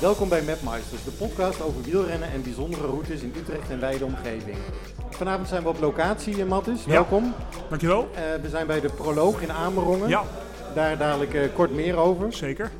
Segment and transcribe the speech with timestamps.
[0.00, 4.56] Welkom bij Mapmeisters, de podcast over wielrennen en bijzondere routes in Utrecht en wijde omgeving.
[5.10, 6.84] Vanavond zijn we op locatie, eh, Mattis.
[6.84, 6.90] Ja.
[6.92, 7.34] Welkom.
[7.68, 8.08] Dankjewel.
[8.14, 10.08] Eh, we zijn bij de Proloog in Amerongen.
[10.08, 10.22] Ja,
[10.74, 12.32] Daar dadelijk eh, kort meer over.
[12.32, 12.70] zeker.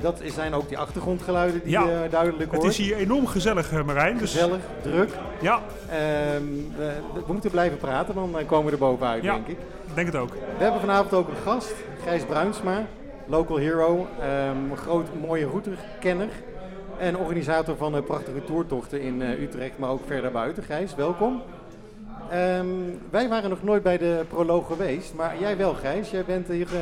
[0.00, 1.82] Dat zijn ook die achtergrondgeluiden die Ja.
[1.82, 2.70] je duidelijk Het hoort.
[2.72, 4.18] is hier enorm gezellig, Marijn.
[4.18, 5.10] Dus Gezellig, druk.
[5.40, 5.60] ja,
[5.90, 6.42] Ehm,
[6.76, 6.92] we,
[7.26, 9.32] we moeten blijven praten, dan eh, komen we er bovenuit, Ja.
[9.34, 9.58] denk ik.
[9.86, 10.30] ik denk het ook.
[10.32, 11.72] We hebben vanavond ook een gast,
[12.04, 12.86] Gijs Bruinsma,
[13.26, 16.28] local hero, een groot mooie routekenner
[17.02, 20.62] en organisator van prachtige toertochten in eh, Utrecht, maar ook verder buiten.
[20.62, 21.42] Gijs, welkom.
[22.30, 22.66] Ehm,
[23.10, 26.68] wij waren nog nooit bij de proloog geweest, maar jij wel Gijs, jij bent hier
[26.74, 26.80] eh,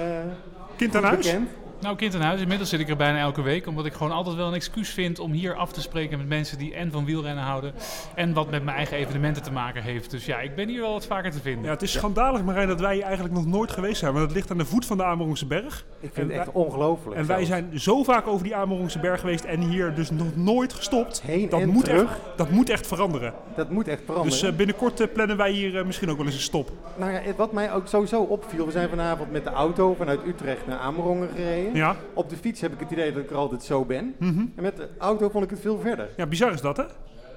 [0.76, 1.26] Kind aan huis?
[1.26, 1.48] bekend.
[1.80, 2.40] Nou, kind in huis.
[2.40, 3.66] Inmiddels zit ik er bijna elke week.
[3.66, 6.58] Omdat ik gewoon altijd wel een excuus vind om hier af te spreken met mensen
[6.58, 7.72] die en van wielrennen houden.
[8.14, 10.10] En wat met mijn eigen evenementen te maken heeft.
[10.10, 11.64] Dus ja, ik ben hier wel wat vaker te vinden.
[11.64, 14.12] Ja, het is schandalig, Marijn, dat wij hier eigenlijk nog nooit geweest zijn.
[14.12, 15.84] Want het ligt aan de voet van de Amerongse berg.
[16.00, 17.16] Ik vind En het echt ongelooflijk.
[17.16, 20.72] En wij zijn zo vaak over die Amerongse berg geweest en hier dus nog nooit
[20.72, 21.22] gestopt.
[21.22, 22.10] Heen dat, en moet terug.
[22.10, 23.34] Echt, dat moet echt veranderen.
[23.56, 24.38] Dat moet echt veranderen.
[24.38, 26.70] Dus eh, binnenkort eh, plannen wij hier eh, misschien ook wel eens een stop.
[26.96, 30.66] nou ja, wat mij ook sowieso opviel, we zijn vanavond met de auto vanuit Utrecht
[30.66, 31.69] naar Amerongen gereden.
[31.72, 34.14] Ja, Op de fiets heb ik het idee dat ik er altijd zo ben.
[34.18, 34.38] Mhm.
[34.54, 36.08] En met de auto vond ik het veel verder.
[36.16, 36.84] ja bizar is dat, hè?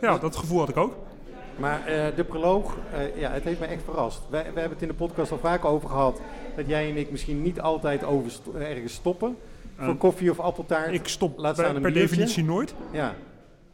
[0.02, 0.96] Ja, dat gevoel had ik ook.
[1.60, 4.22] Maar eh, de proloog, eh, ja, het heeft me echt verrast.
[4.30, 6.22] We hebben het in de podcast al vaak over gehad
[6.56, 9.38] dat jij en ik misschien niet altijd over eh, ergens stoppen.
[9.78, 10.94] voor Eh, koffie of appeltaart.
[10.94, 12.08] Ik stop Laat per, staan per biertje.
[12.16, 12.74] definitie nooit.
[12.92, 13.14] Ja.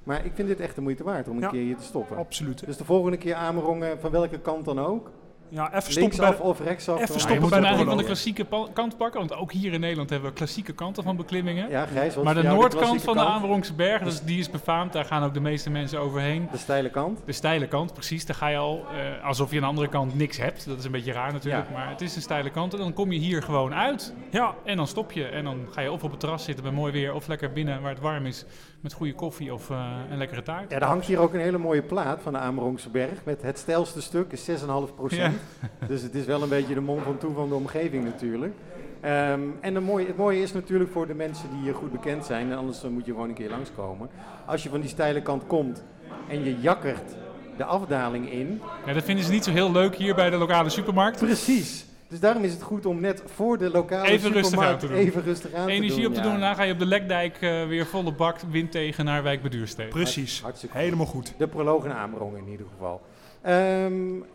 [0.03, 1.49] Maar ik vind dit echt de moeite waard om een Ja.
[1.49, 2.17] keer hier te stoppen.
[2.17, 2.65] Absoluut.
[2.65, 5.11] Dus de volgende keer Amerongen, van welke kant dan ook.
[5.49, 6.95] Ja, even stoppen bij of rechtsaf.
[6.95, 9.19] Even Ja, je stoppen bij de eigenlijk van de klassieke kant pakken.
[9.19, 11.69] Want ook hier in Nederland hebben we klassieke kanten van beklimmingen.
[11.69, 13.33] Ja, wat maar de noordkant van de kant?
[13.33, 14.93] Amerongse berg, dus die is befaamd.
[14.93, 16.47] Daar gaan ook de meeste mensen overheen.
[16.51, 17.21] De steile kant.
[17.25, 18.25] De steile kant, precies.
[18.25, 18.85] Daar ga je al
[19.19, 20.65] eh, alsof je aan de andere kant niks hebt.
[20.67, 21.67] Dat is een beetje raar natuurlijk.
[21.69, 21.73] Ja.
[21.73, 22.73] Maar het is een steile kant.
[22.73, 24.13] En dan kom je hier gewoon uit.
[24.31, 25.25] Ja, En dan stop je.
[25.25, 27.13] En dan ga je of op het terras zitten bij mooi weer.
[27.13, 28.45] Of lekker binnen waar het warm is.
[28.81, 30.71] Met goede koffie of eh, een lekkere taart.
[30.71, 33.23] Ja, er hangt hier ook een hele mooie plaat van de Amerongse berg.
[33.23, 35.38] Met het stijlste stuk is 6,5 procent.
[35.87, 38.53] Dus het is wel een beetje de mond van toe van de omgeving natuurlijk.
[39.01, 42.25] Ehm, en de mooie, het mooie is natuurlijk voor de mensen die hier goed bekend
[42.25, 42.51] zijn.
[42.51, 44.09] En anders moet je gewoon een keer langskomen.
[44.45, 45.83] Als je van die steile kant komt
[46.27, 47.15] en je jakkert
[47.57, 48.61] de afdaling in.
[48.85, 51.19] Ja, dat vinden ze niet zo heel leuk hier bij de lokale supermarkt.
[51.19, 51.85] Precies.
[52.07, 54.87] Dus daarom is het goed om net voor de lokale Even rustig supermarkt aan te
[54.87, 54.97] doen.
[55.05, 56.05] even rustig aan Energie te doen.
[56.05, 56.25] op te ja.
[56.25, 56.33] doen.
[56.33, 59.41] En dan ga je op de Lekdijk eh, weer volle bak wind tegen naar Wijk
[59.41, 59.89] bij Duurstede.
[59.89, 60.41] precies.
[60.41, 60.77] Hartstikke.
[60.77, 61.33] Helemaal goed.
[61.37, 63.01] De proloog in Amerongen in ieder geval.
[63.41, 63.53] Ehm,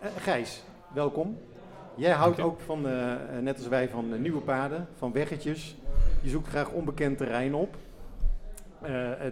[0.01, 0.63] eh, Gijs,
[0.95, 1.39] welkom.
[1.95, 5.77] Jij houdt ook van, eh, eh, net als wij, van eh, nieuwe paden, van weggetjes.
[6.23, 7.77] Je zoekt graag onbekend terrein op.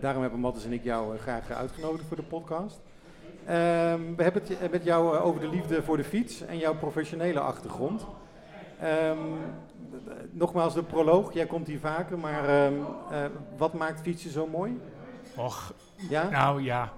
[0.01, 2.81] Daarom hebben Mattes en ik jou graag uitgenodigd voor de podcast.
[3.47, 7.41] Ehm, we hebben het met jou over de liefde voor de fiets en jouw professionele
[7.41, 8.07] achtergrond.
[8.81, 9.19] Ehm,
[10.31, 12.75] nogmaals, de proloog, jij komt hier vaker, maar ehm,
[13.11, 13.25] eh,
[13.57, 14.81] wat maakt fietsen zo mooi?
[15.37, 15.73] Och,
[16.09, 16.29] Ja?
[16.31, 16.93] nou ja.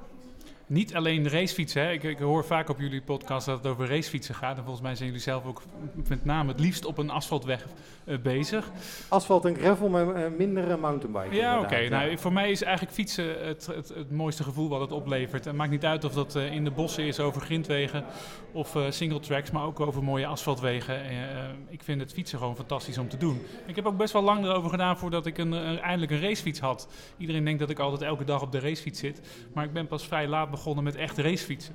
[0.74, 1.82] Niet alleen racefietsen.
[1.82, 1.90] Hè.
[1.92, 4.56] Ik, ik hoor vaak op jullie podcast dat het over racefietsen gaat.
[4.56, 5.62] En volgens mij zijn jullie zelf ook
[6.08, 7.66] met name het liefst op een asfaltweg
[8.04, 8.70] eh, bezig.
[9.08, 11.34] Asfalt en gravel, maar eh, minder eh, mountainbike.
[11.34, 11.88] Ja, oké.
[11.88, 15.44] Nou, voor mij is eigenlijk fietsen het, het, het mooiste gevoel wat het oplevert.
[15.44, 18.04] Het maakt niet uit of dat in de bossen is over grindwegen
[18.52, 21.00] of single tracks, maar ook over mooie asfaltwegen.
[21.68, 23.42] Ik vind het fietsen gewoon fantastisch om te doen.
[23.66, 26.60] Ik heb ook best wel lang erover gedaan voordat ik een, een- eindelijk een racefiets
[26.60, 26.88] had.
[27.16, 29.20] Iedereen denkt dat ik altijd elke dag op de racefiets zit,
[29.54, 31.74] maar ik ben pas vrij laat begonnen met echt racefietsen.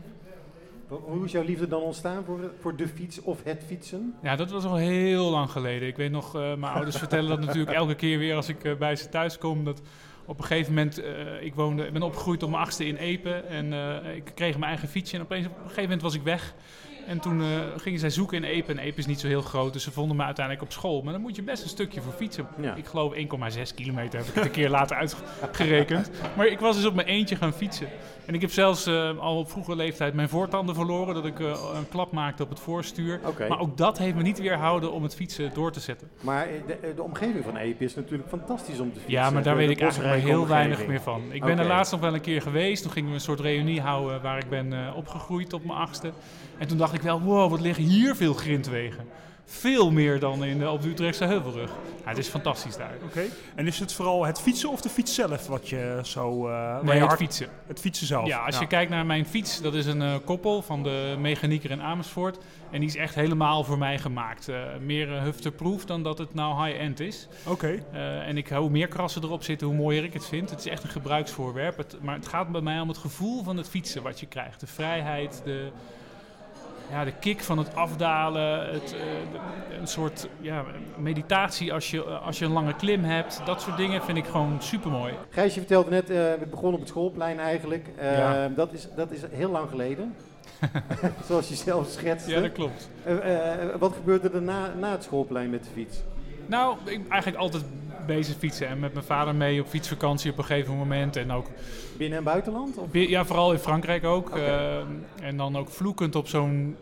[0.87, 4.15] Hoe is jouw liefde dan ontstaan voor, voor de fiets of het fietsen?
[4.21, 5.87] Ja, dat was al heel lang geleden.
[5.87, 8.75] Ik weet nog, eh, mijn ouders vertellen dat natuurlijk elke keer weer als ik eh,
[8.75, 9.63] bij ze thuis kom.
[9.63, 9.81] Dat
[10.25, 13.47] op een gegeven moment, eh, ik, woonde, ik ben opgegroeid op mijn achtste in Epen.
[13.47, 13.73] En
[14.15, 16.55] ik kreeg mijn eigen fietsje en opeens op een gegeven moment was ik weg.
[17.09, 17.47] En toen eh,
[17.77, 18.77] gingen zij zoeken in Epen.
[18.77, 21.01] En Epen is niet zo heel groot, dus ze vonden me uiteindelijk op school.
[21.01, 22.47] Maar dan moet je best een stukje voor fietsen.
[22.61, 22.75] Ja.
[22.75, 23.19] Ik geloof 1,6
[23.75, 24.97] kilometer heb ik het een keer later
[25.41, 26.11] uitgerekend.
[26.35, 27.87] Maar ik was dus op mijn eentje gaan fietsen.
[28.25, 31.13] En ik heb zelfs eh, al op vroege leeftijd mijn voortanden verloren.
[31.13, 33.19] Dat ik eh, een klap maakte op het voorstuur.
[33.49, 36.09] Maar ook dat heeft me niet weerhouden om het fietsen door te zetten.
[36.21, 39.11] Maar de, de omgeving van Epe is natuurlijk fantastisch om te fietsen.
[39.11, 41.21] Ja, maar daar weet ik eigenlijk maar heel weinig meer van.
[41.31, 41.61] Ik ben Oké.
[41.61, 42.83] er laatst nog wel een keer geweest.
[42.83, 46.11] Toen gingen we een soort reunie houden waar ik ben opgegroeid op mijn achtste.
[46.59, 49.05] En toen dacht ik wel, wow, wat liggen hier veel grindwegen.
[49.45, 51.69] Veel meer dan in de, op de Utrechtse Heuvelrug.
[52.03, 52.93] Ja, het is fantastisch daar.
[53.03, 53.21] Oké.
[53.55, 56.47] En is het vooral het fietsen of de fiets zelf wat je zo...
[56.47, 57.47] eh, Nee, je het fietsen.
[57.67, 58.27] Het fietsen zelf.
[58.27, 61.71] Ja, als je kijkt naar mijn fiets, dat is een eh, koppel van de mechanieker
[61.71, 62.37] in Amersfoort.
[62.71, 64.47] En die is echt helemaal voor mij gemaakt.
[64.47, 67.27] Eh, meer uh, hufterproof dan dat het nou high-end is.
[67.45, 67.83] Oké.
[67.93, 70.49] Uh, en ik, hoe meer krassen erop zitten, hoe mooier ik het vind.
[70.49, 71.77] Het is echt een gebruiksvoorwerp.
[71.77, 74.59] Het, maar het gaat bij mij om het gevoel van het fietsen wat je krijgt.
[74.59, 75.69] De vrijheid, de,
[76.91, 80.63] ja, de kick van het afdalen, het, eh, een soort ja,
[80.97, 83.41] meditatie als je, als je een lange klim hebt.
[83.45, 85.13] Dat soort dingen vind ik gewoon super mooi.
[85.29, 87.87] Gijs, je vertelde net, eh, we begonnen op het schoolplein eigenlijk.
[87.97, 88.47] Eh, Ja.
[88.47, 90.15] dat, is, dat is heel lang geleden.
[91.27, 92.31] Zoals je zelf schetste.
[92.31, 92.89] Ja, dat klopt.
[93.03, 95.97] Eh, eh, wat gebeurde er na, na het schoolplein met de fiets?
[96.45, 97.63] Nou, ik eigenlijk altijd
[98.15, 101.15] bezig fietsen en met mijn vader mee op fietsvakantie op een gegeven moment.
[101.15, 101.45] En ook,
[101.97, 102.77] Binnen- en buitenland?
[102.77, 102.87] Of?
[102.91, 104.27] ja, vooral in Frankrijk ook.
[104.29, 104.39] Oké.
[104.39, 104.77] Eh,
[105.27, 106.75] en dan ook vloekend op zo'n,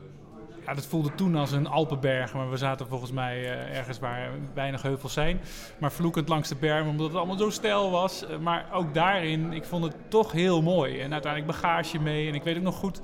[0.67, 2.33] ja, dat voelde toen als een Alpenberg.
[2.33, 5.39] Maar we zaten volgens mij eh, ergens waar weinig heuvels zijn.
[5.77, 8.25] Maar vloekend langs de berm, omdat het allemaal zo stijl was.
[8.25, 10.99] Eh, maar ook daarin, ik vond het toch heel mooi.
[10.99, 12.27] En uiteindelijk bagage mee.
[12.27, 13.01] En ik weet ook nog goed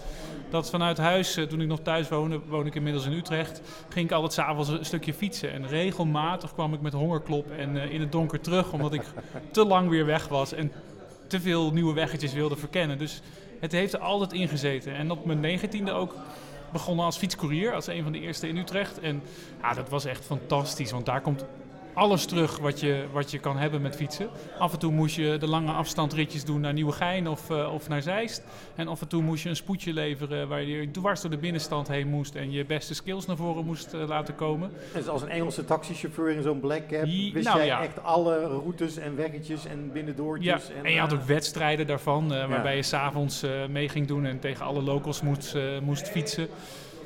[0.50, 4.06] dat vanuit huis, eh, toen ik nog thuis woonde, woon ik inmiddels in Utrecht, ging
[4.06, 5.52] ik altijd s'avonds een stukje fietsen.
[5.52, 9.04] En regelmatig kwam ik met hongerklop en in het donker terug, omdat ik
[9.52, 10.72] te lang weer weg was en
[11.28, 12.98] te veel nieuwe weggetjes wilde verkennen.
[12.98, 13.22] Dus
[13.60, 14.96] het heeft er altijd in gezeten.
[14.96, 16.16] En op mijn negentiende ook
[16.74, 19.00] begonnen als fietscourier, als een van de eerste in Utrecht.
[19.00, 19.22] En
[19.62, 21.46] ja, dat was echt fantastisch, want daar komt
[21.94, 24.30] alles terug wat je, wat je kan hebben met fietsen.
[24.60, 28.02] Af en toe moest je de lange afstandritjes doen naar Nieuwegein of, eh, of naar
[28.02, 28.44] Zeist.
[28.76, 31.88] En af en toe moest je een spoedje leveren waar je dwars door de binnenstand
[31.88, 34.72] heen moest en je beste skills naar voren moest eh, laten komen.
[34.94, 37.82] Dus als een Engelse taxichauffeur in zo'n black cab, Ie- wist nou jij ja.
[37.82, 40.70] echt alle routes en weggetjes en Ja, binnendoortjes.
[40.84, 44.66] en je had eh, ook wedstrijden daarvan, waarbij je s'avonds mee ging doen en tegen
[44.66, 46.48] alle locals moest, moest fietsen.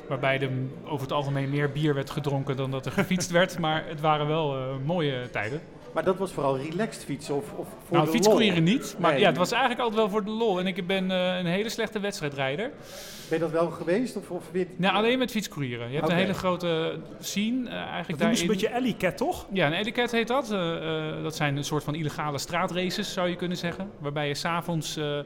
[0.08, 0.50] Waarbij er
[0.84, 3.58] over het algemeen meer bier werd gedronken dan dat er gefietst werd.
[3.58, 5.60] Maar het waren wel eh, mooie tijden.
[5.98, 8.10] Maar dat was vooral relaxed fietsen of, of voor nou,
[8.54, 8.96] de niet.
[8.98, 9.20] Maar Nee.
[9.20, 10.58] ja, het was eigenlijk altijd wel voor de lol.
[10.58, 12.70] En ik ben eh, een hele slechte wedstrijdrijder.
[13.28, 14.16] Ben je dat wel geweest?
[14.16, 15.90] Of, of weer- Nou, alleen met fietscourieren.
[15.90, 17.68] Je hebt een hele grote scene.
[17.68, 18.40] eh, eigenlijk Dat daarin.
[18.40, 19.46] een beetje alley cat, toch?
[19.52, 20.50] Ja, een etiquette heet dat.
[20.50, 20.76] Eh,
[21.16, 23.90] eh, dat zijn een soort van illegale straatraces, zou je kunnen zeggen.
[23.98, 25.18] Waarbij je s'avonds eh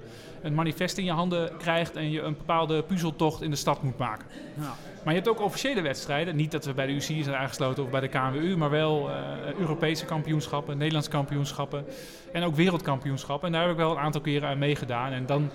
[0.42, 3.98] een manifest in je handen krijgt en je een bepaalde puzzeltocht in de stad moet
[3.98, 4.26] maken.
[4.60, 4.74] Ja.
[5.04, 6.36] Maar je hebt ook officiële wedstrijden.
[6.36, 9.14] Niet dat we bij de UCI zijn aangesloten of bij de KNWU, maar wel eh,
[9.58, 11.84] Europese kampioenschappen, Nederlandse kampioenschappen
[12.32, 13.46] en ook wereldkampioenschappen.
[13.46, 15.12] En daar heb ik wel een aantal keren aan meegedaan.
[15.12, 15.50] En dan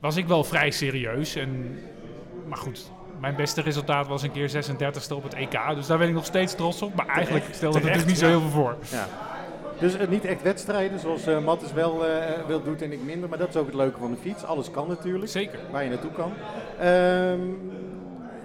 [0.00, 1.36] was ik wel vrij serieus.
[1.36, 1.78] En,
[2.48, 2.90] maar goed,
[3.20, 5.58] mijn beste resultaat was een keer 36e op het EK.
[5.74, 6.94] Dus daar ben ik nog steeds trots op.
[6.94, 8.76] Maar eigenlijk stelt het natuurlijk niet zo heel veel voor.
[8.90, 9.08] Ja.
[9.78, 13.28] Dus eh, niet echt wedstrijden zoals eh Mattis wel eh, wil doet en ik minder.
[13.28, 14.44] Maar dat is ook het leuke van de fiets.
[14.44, 15.58] Alles kan natuurlijk, Zeker.
[15.70, 16.32] waar je naartoe kan.
[16.78, 17.40] Ehm,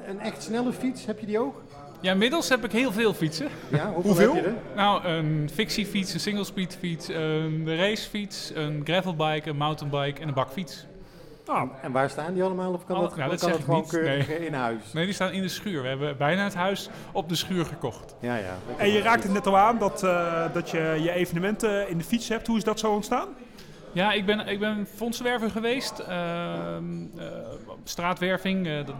[0.07, 1.61] een echt snelle fiets, heb je die ook?
[2.01, 3.47] Ja, inmiddels heb ik heel veel fietsen.
[3.71, 4.33] Ja, hoeveel, Hoeveel?
[4.35, 4.55] heb je er?
[4.75, 10.33] Nou, een fictiefiets, een single speed fiets, een racefiets, een gravelbike, een mountainbike en een
[10.33, 10.85] bakfiets.
[11.45, 12.73] Nou, En waar staan die allemaal?
[12.73, 13.89] Of kan Alle- dat, nou, dat kan zeg dat ik gewoon niet,
[14.25, 14.93] keurig in huis?
[14.93, 15.81] Nee, die staan in de schuur.
[15.81, 18.15] We hebben bijna het huis op de schuur gekocht.
[18.19, 18.55] Ja, ja.
[18.77, 22.03] en je raakt het net al aan dat, eh, dat je je evenementen in de
[22.03, 22.47] fiets hebt.
[22.47, 23.27] Hoe is dat zo ontstaan?
[23.93, 25.99] Ja, ik ben, ik ben fondswerver geweest.
[25.99, 26.77] eh,
[27.83, 28.67] straatwerving.
[28.67, 28.95] eh, dat-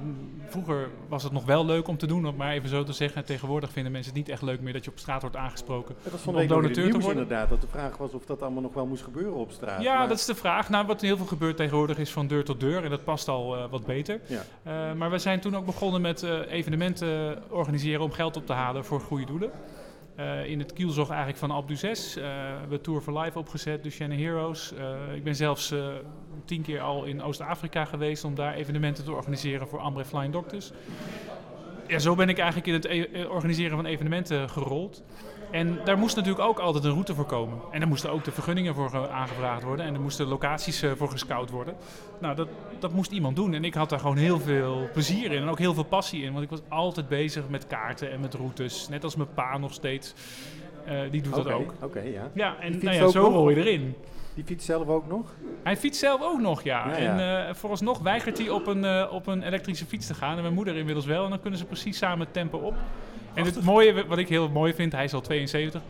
[0.48, 3.25] vroeger was het nog wel leuk om te doen, om maar even zo te zeggen.
[3.25, 5.95] Tegenwoordig vinden mensen het niet echt leuk meer dat je op straat wordt aangesproken.
[6.04, 7.22] Dat was van om donateur te worden.
[7.24, 7.50] inderdaad.
[7.50, 9.81] Dat de vraag was of dat allemaal nog wel moest gebeuren op straat.
[9.81, 10.69] Ja, Maar- dat is de vraag.
[10.69, 12.84] Nou, wat heel veel gebeurt tegenwoordig is van deur tot deur.
[12.84, 14.19] En dat past al eh, wat beter.
[14.25, 14.94] Ja.
[14.94, 19.00] Maar we zijn toen ook begonnen met evenementen organiseren om geld op te halen voor
[19.00, 19.51] goede doelen.
[20.15, 22.18] Eh, in het kielzog eigenlijk van Alpe d'Huez.
[22.18, 22.30] Eh, we
[22.60, 24.74] hebben Tour for Life opgezet, Duchenne Heroes.
[24.74, 25.74] Eh, ik ben zelfs
[26.45, 30.71] tien keer al in Oost-Afrika geweest om daar evenementen te organiseren voor Ambre Flying Doctors.
[31.87, 35.04] Ja, zo ben ik eigenlijk in het e- organiseren van evenementen gerold.
[35.54, 37.57] En daar moest natuurlijk ook altijd een route voor komen.
[37.72, 39.86] En daar moesten ook de vergunningen voor aangevraagd worden.
[39.86, 41.76] En er moesten locaties eh, voor gescout worden.
[42.19, 42.48] Nou, dat,
[42.80, 43.54] dat moest iemand doen.
[43.54, 45.42] En ik had daar gewoon heel veel plezier in.
[45.42, 46.31] En ook heel veel passie in.
[46.31, 48.88] Want ik was altijd bezig met kaarten en met routes.
[48.90, 50.14] Net als mijn pa nog steeds.
[50.86, 51.74] Eh, die doet dat ook.
[51.81, 52.30] Oké, ja.
[52.33, 53.95] Ja, en fietst nou ja, zo rol je erin.
[54.33, 55.33] Die fiets zelf ook nog?
[55.64, 56.88] Hij fietst zelf ook nog, ja.
[56.88, 57.18] Ja, ja.
[57.18, 60.36] En eh, vooralsnog weigert hij op een, op een elektrische fiets te gaan.
[60.36, 61.24] En mijn moeder inmiddels wel.
[61.24, 62.76] En dan kunnen ze precies samen tempo op.
[63.33, 65.81] En het mooie, wat ik heel mooi vind, hij is al 72.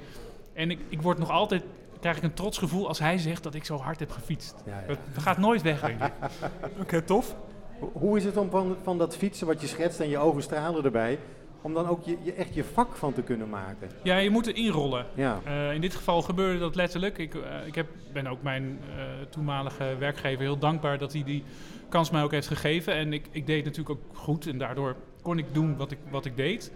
[0.54, 1.64] En ik, ik word nog altijd,
[2.00, 4.56] krijg ik een trots gevoel als hij zegt dat ik zo hard heb gefietst.
[4.66, 4.88] Ja, ja.
[4.88, 6.12] Dat, dat gaat nooit weg, denk ik.
[6.82, 7.36] Oké, tof.
[7.80, 10.42] Ho- Hoe is het om van, van dat fietsen wat je schetst en je ogen
[10.44, 11.20] stralen erbij,
[11.62, 13.90] om dan ook je, je, echt je vak van te kunnen maken?
[14.04, 15.06] Ja, je moet er inrollen.
[15.14, 15.40] Ja.
[15.44, 17.18] Eh, in dit geval gebeurde dat letterlijk.
[17.18, 21.44] Ik, eh, ik heb, ben ook mijn eh, toenmalige werkgever heel dankbaar dat hij die
[21.90, 22.94] kans mij ook heeft gegeven.
[22.94, 26.26] En ik, ik deed natuurlijk ook goed en daardoor kon ik doen wat ik, wat
[26.26, 26.72] ik deed.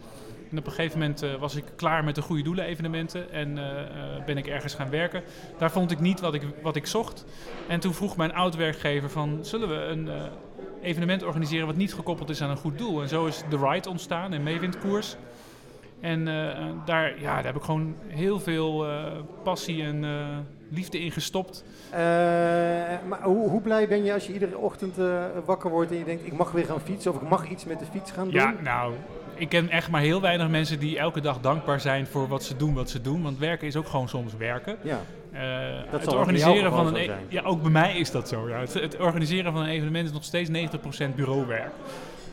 [0.51, 3.57] En op een gegeven moment eh, was ik klaar met de goede doelen evenementen en
[3.57, 5.23] eh, eh, ben ik ergens gaan werken.
[5.57, 7.25] Daar vond ik niet wat ik, wat ik zocht.
[7.67, 10.09] En toen vroeg mijn oud-werkgever van, zullen we een
[10.81, 13.01] evenement organiseren wat niet gekoppeld is aan een goed doel?
[13.01, 15.15] En zo is The Ride ontstaan en Meewindkoers.
[16.01, 16.25] En
[16.85, 18.85] daar, ja, daar heb ik gewoon heel veel
[19.43, 20.05] passie en,
[20.69, 21.63] liefde in gestopt.
[23.07, 24.95] Maar hoe, hoe blij ben je als je iedere ochtend
[25.45, 27.79] wakker wordt en je denkt, ik mag weer gaan fietsen of ik mag iets met
[27.79, 28.33] de fiets gaan doen?
[28.33, 28.93] Ja, nou,
[29.37, 32.55] ik ken echt maar heel weinig mensen die elke dag dankbaar zijn voor wat ze
[32.55, 33.23] doen, wat ze doen.
[33.23, 34.77] Want werken is ook gewoon soms werken.
[34.81, 34.99] Ja.
[35.31, 37.25] Eh, Dat het organiseren van een e- zijn.
[37.27, 38.49] ja, ook bij mij is dat zo.
[38.49, 38.59] Ja.
[38.59, 41.71] Het, het organiseren van een evenement is nog steeds 90% bureauwerk.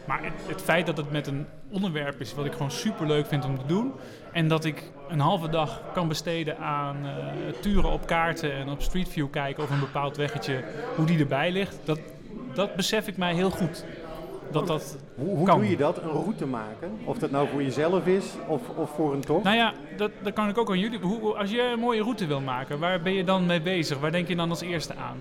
[0.06, 3.26] Maar het, het feit dat het met een onderwerp is wat ik gewoon super leuk
[3.26, 3.92] vind om te doen.
[4.32, 7.12] En dat ik een halve dag kan besteden aan eh,
[7.60, 10.64] turen op kaarten en op Street View kijken of een bepaald weggetje,
[10.96, 11.76] hoe die erbij ligt.
[11.84, 11.98] Dat,
[12.54, 13.84] dat besef ik mij heel goed.
[14.50, 15.58] Dat dat Hoe, hoe Kan.
[15.60, 16.98] doe je dat, een route maken?
[17.04, 19.44] Of dat nou voor jezelf is of, of voor een tocht?
[19.44, 20.98] Nou ja, dat, dat kan ik ook aan jullie.
[20.98, 24.00] Hoe, als je een mooie route wil maken, waar ben je dan mee bezig?
[24.00, 25.16] Waar denk je dan als eerste aan?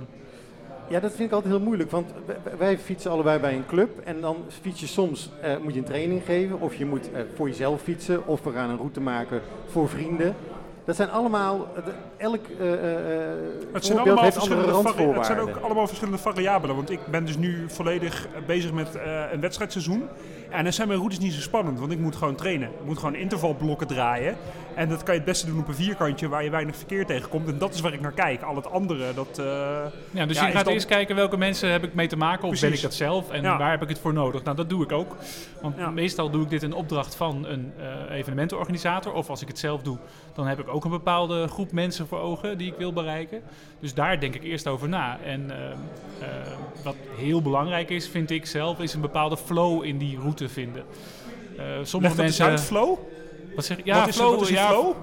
[0.87, 2.11] Ja, dat vind ik altijd heel moeilijk, want
[2.57, 5.85] wij fietsen allebei bij een club en dan fiets je soms, eh, moet je een
[5.85, 9.41] training geven of je moet eh, voor jezelf fietsen of we gaan een route maken
[9.67, 10.35] voor vrienden.
[10.85, 11.67] Dat zijn allemaal,
[12.17, 12.67] elk eh,
[13.73, 16.75] Het zijn, allemaal heeft andere verschillende het zijn ook allemaal verschillende variabelen.
[16.75, 18.97] Want ik ben dus nu volledig bezig met
[19.31, 20.09] een wedstrijdseizoen.
[20.49, 22.69] En dan zijn mijn routes niet zo spannend, want ik moet gewoon trainen.
[22.69, 24.35] Ik moet gewoon intervalblokken draaien.
[24.75, 27.47] En dat kan je het beste doen op een vierkantje waar je weinig verkeer tegenkomt.
[27.47, 28.41] En dat is waar ik naar kijk.
[28.41, 29.39] Al het andere, dat...
[29.39, 29.45] eh,
[30.11, 32.47] Ja, dus Ja, je gaat dan- eerst kijken welke mensen heb ik mee te maken
[32.47, 33.57] of ben ik dat zelf en Ja.
[33.57, 34.43] waar heb ik het voor nodig.
[34.43, 35.15] Nou, dat doe ik ook.
[35.61, 35.89] Want Ja.
[35.89, 37.71] meestal doe ik dit in opdracht van een
[38.09, 39.13] eh, evenementenorganisator.
[39.13, 39.97] Of als ik het zelf doe,
[40.33, 43.41] dan heb ik ook een bepaalde groep mensen voor ogen die ik wil bereiken.
[43.79, 45.17] Dus daar denk ik eerst over na.
[45.25, 46.27] En eh,
[46.83, 50.83] wat heel belangrijk is, vind ik zelf, is een bepaalde flow in die route vinden.
[51.83, 52.45] Sommige dat mensen.
[52.45, 52.97] uit, flow?
[53.55, 53.77] Wat zeg?
[53.83, 54.33] Ja, wat is, flow.
[54.33, 54.95] wat is ja, flow?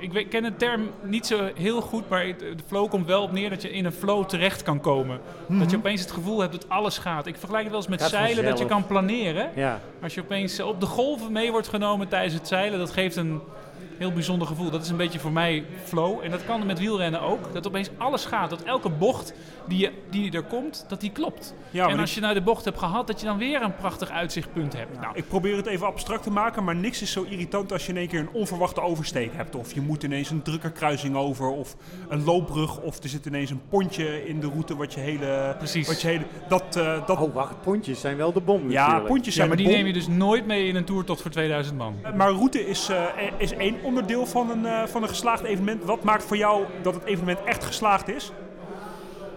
[0.00, 3.50] Ik, ken de term niet zo heel goed, maar de flow komt wel op neer
[3.50, 5.20] dat je in een flow terecht kan komen.
[5.46, 7.26] Dat je opeens het gevoel hebt dat alles gaat.
[7.26, 9.50] Ik vergelijk het wel eens met zeilen, dat je kan planeren.
[9.54, 13.16] Ja, Als je opeens op de golven mee wordt genomen tijdens het zeilen, dat geeft
[13.16, 13.40] een
[13.98, 14.70] heel bijzonder gevoel.
[14.70, 16.20] Dat is een beetje voor mij flow.
[16.24, 17.52] En dat kan met wielrennen ook.
[17.52, 18.50] Dat opeens alles gaat.
[18.50, 19.34] Dat elke bocht
[19.68, 21.54] die, je, die er komt, dat die klopt.
[21.70, 23.62] Ja, maar en ik- als je nou de bocht hebt gehad, dat je dan weer
[23.62, 25.00] een prachtig uitzichtpunt hebt.
[25.00, 27.92] Nou, Ik probeer het even abstract te maken, maar niks is zo irritant als je
[27.92, 29.56] in één keer een onverwachte oversteek hebt.
[29.56, 31.76] Of je moet ineens een drukke kruising over, of
[32.08, 35.54] een loopbrug, of er zit ineens een pontje in de route wat je hele...
[35.58, 35.86] Precies.
[35.86, 39.06] Wat je hele dat, eh, dat, oh wacht, pontjes zijn wel de bom ja, natuurlijk.
[39.06, 39.80] pontjes ja, zijn maar de die bom.
[39.82, 41.94] neem je dus nooit mee in een toertocht voor 2000 man.
[42.16, 43.02] Maar route is, eh,
[43.38, 45.84] is één onderdeel van een, eh, van een geslaagd evenement.
[45.84, 48.32] Wat maakt voor jou dat het evenement echt geslaagd is?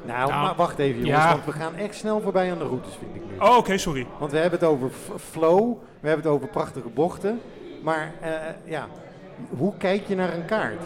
[0.06, 1.32] Nou, Nou, maar wacht even jongens, ja.
[1.32, 3.38] want we gaan echt snel voorbij aan de routes vind ik nu.
[3.40, 4.06] Oh, oké, sorry.
[4.20, 7.42] Want we hebben het over flow, we hebben het over prachtige bochten.
[7.84, 8.32] Maar eh,
[8.66, 8.88] ja,
[9.58, 10.82] hoe kijk je naar een kaart?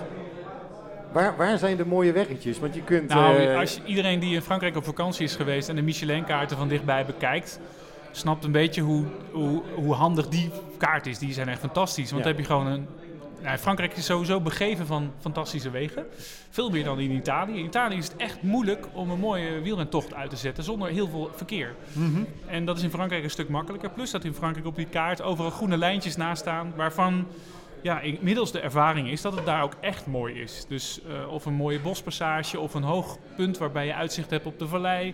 [1.11, 2.59] Waar, waar zijn de mooie weggetjes?
[2.59, 3.09] Want je kunt...
[3.09, 6.57] Nou, eh, als je, iedereen die in Frankrijk op vakantie is geweest en de Michelin-kaarten
[6.57, 7.59] van dichtbij bekijkt,
[8.11, 11.17] snapt een beetje hoe, hoe, hoe handig die kaart is.
[11.19, 12.11] Die zijn echt fantastisch.
[12.11, 12.29] Want Ja.
[12.29, 12.87] dan heb je gewoon een.
[13.45, 16.05] Nou, Frankrijk is sowieso begeven van fantastische wegen.
[16.49, 17.59] Veel meer dan in Italië.
[17.59, 21.07] In Italië is het echt moeilijk om een mooie wielrentocht uit te zetten zonder heel
[21.07, 21.75] veel verkeer.
[22.45, 23.89] En dat is in Frankrijk een stuk makkelijker.
[23.89, 26.73] Plus dat in Frankrijk op die kaart overal groene lijntjes naast staan.
[26.75, 27.27] Waarvan
[27.81, 30.65] ja, inmiddels de ervaring is dat het daar ook echt mooi is.
[30.67, 34.59] Dus eh, of een mooie bospassage of een hoog punt waarbij je uitzicht hebt op
[34.59, 35.13] de vallei.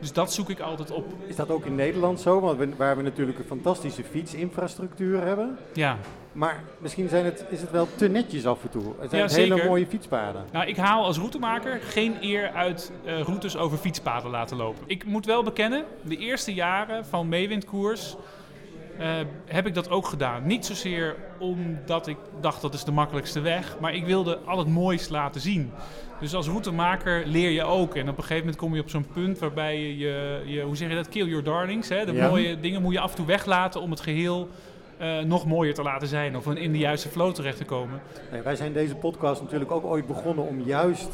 [0.00, 1.06] Dus dat zoek ik altijd op.
[1.26, 2.40] Is dat ook in Nederland zo?
[2.40, 5.58] Want we, waar we natuurlijk een fantastische fietsinfrastructuur hebben.
[5.72, 5.98] Ja,
[6.34, 8.92] Maar misschien zijn het, is het wel te netjes af en toe.
[9.00, 10.44] Het zijn Ja, hele mooie fietspaden.
[10.52, 14.82] nou ik haal als routemaker geen eer uit eh, routes over fietspaden laten lopen.
[14.86, 18.16] Ik moet wel bekennen, de eerste jaren van meewindkoers
[18.98, 19.08] eh,
[19.46, 20.46] heb ik dat ook gedaan.
[20.46, 24.68] Niet zozeer omdat ik dacht dat is de makkelijkste weg, maar ik wilde al het
[24.68, 25.72] moois laten zien.
[26.20, 27.94] Dus als routemaker leer je ook.
[27.94, 30.76] En op een gegeven moment kom je op zo'n punt waarbij je, je, je hoe
[30.76, 31.88] zeg je dat, kill your darlings.
[31.88, 32.04] Hè?
[32.04, 32.28] De Ja.
[32.28, 34.48] mooie dingen moet je af en toe weglaten om het geheel
[34.98, 36.36] eh, nog mooier te laten zijn.
[36.36, 38.00] Of in de juiste flow terecht te komen.
[38.32, 41.08] Nee, wij zijn deze podcast natuurlijk ook ooit begonnen om juist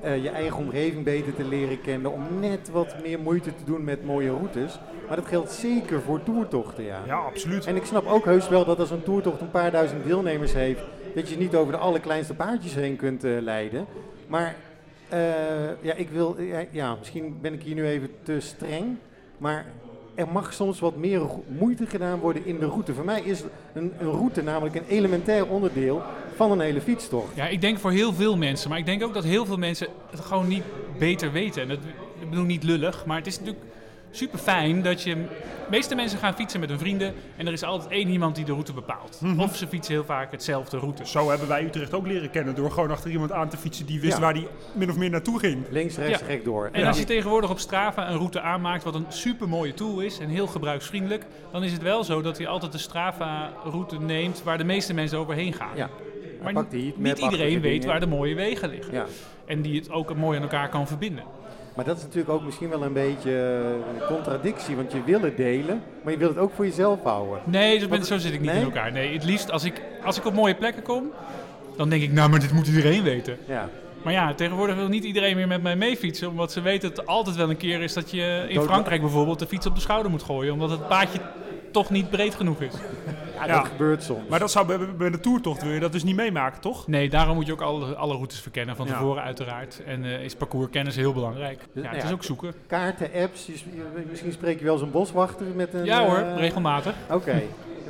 [0.00, 2.12] eh, je eigen omgeving beter te leren kennen.
[2.12, 4.78] Om net wat meer moeite te doen met mooie routes.
[5.06, 7.02] Maar dat geldt zeker voor toertochten, ja.
[7.06, 7.66] Ja, absoluut.
[7.66, 10.82] En ik snap ook heus wel dat als een toertocht een paar duizend deelnemers heeft,
[11.14, 13.86] dat je niet over de allerkleinste paardjes heen kunt eh, leiden.
[14.26, 14.56] Maar
[15.08, 15.18] eh,
[15.80, 18.96] ja, ik wil, ja, ja, misschien ben ik hier nu even te streng,
[19.38, 19.66] maar
[20.14, 21.20] er mag soms wat meer
[21.58, 22.94] moeite gedaan worden in de route.
[22.94, 26.02] Voor mij is een, een route namelijk een elementair onderdeel
[26.36, 27.36] van een hele fietstocht.
[27.36, 28.70] Ja, ik denk voor heel veel mensen.
[28.70, 30.64] Maar ik denk ook dat heel veel mensen het gewoon niet
[30.98, 31.62] beter weten.
[31.62, 31.78] En dat,
[32.20, 33.64] ik bedoel niet lullig, maar het is natuurlijk
[34.10, 35.14] super fijn dat je...
[35.14, 38.44] De meeste mensen gaan fietsen met hun vrienden en er is altijd één iemand die
[38.44, 39.20] de route bepaalt.
[39.38, 41.06] Of ze fietsen heel vaak hetzelfde route.
[41.06, 44.00] Zo hebben wij Utrecht ook leren kennen door gewoon achter iemand aan te fietsen die
[44.00, 44.20] wist Ja.
[44.20, 45.64] waar die min of meer naartoe ging.
[45.70, 46.26] Links, rechts, Ja.
[46.26, 46.68] recht door.
[46.72, 50.18] En als je tegenwoordig op Strava een route aanmaakt wat een super mooie tool is
[50.18, 54.58] en heel gebruiksvriendelijk, dan is het wel zo dat je altijd de Strava-route neemt waar
[54.58, 55.76] de meeste mensen overheen gaan.
[55.76, 55.88] Ja.
[56.42, 56.64] Maar
[56.96, 57.86] niet iedereen weet dingen.
[57.88, 58.92] waar de mooie wegen liggen.
[58.94, 59.06] Ja.
[59.46, 61.24] En die het ook mooi aan elkaar kan verbinden.
[61.74, 63.58] Maar dat is natuurlijk ook misschien wel een beetje
[63.98, 67.40] eh, contradictie, want je wil het delen, maar je wil het ook voor jezelf houden.
[67.44, 68.58] Nee, zo, ben, zo zit ik niet nee?
[68.58, 68.92] in elkaar.
[68.92, 71.10] Nee, het liefst als ik, als ik op mooie plekken kom,
[71.76, 73.38] dan denk ik, nou, maar dit moet iedereen weten.
[73.46, 73.68] Ja.
[74.02, 77.06] Maar ja, tegenwoordig wil niet iedereen meer met mij meefietsen, omdat ze weten dat het
[77.06, 80.10] altijd wel een keer is dat je in Frankrijk bijvoorbeeld de fiets op de schouder
[80.10, 81.20] moet gooien, omdat het paadje
[81.70, 82.72] toch niet breed genoeg is.
[83.34, 83.56] Ja, Ja.
[83.56, 84.28] dat gebeurt soms.
[84.28, 86.86] Maar dat zou bij, bij de toertocht wil je dat dus niet meemaken, toch?
[86.86, 88.92] Nee, daarom moet je ook alle, alle routes verkennen van Ja.
[88.92, 89.82] tevoren uiteraard.
[89.86, 91.58] En eh, is parcourskennis heel belangrijk.
[91.72, 92.54] Dus, Ja, het ja, is ook zoeken.
[92.66, 93.52] Kaarten, apps, je
[94.10, 95.84] misschien spreek je wel eens een boswachter met een...
[95.84, 96.94] Ja hoor, eh, regelmatig.
[97.10, 97.32] Oké.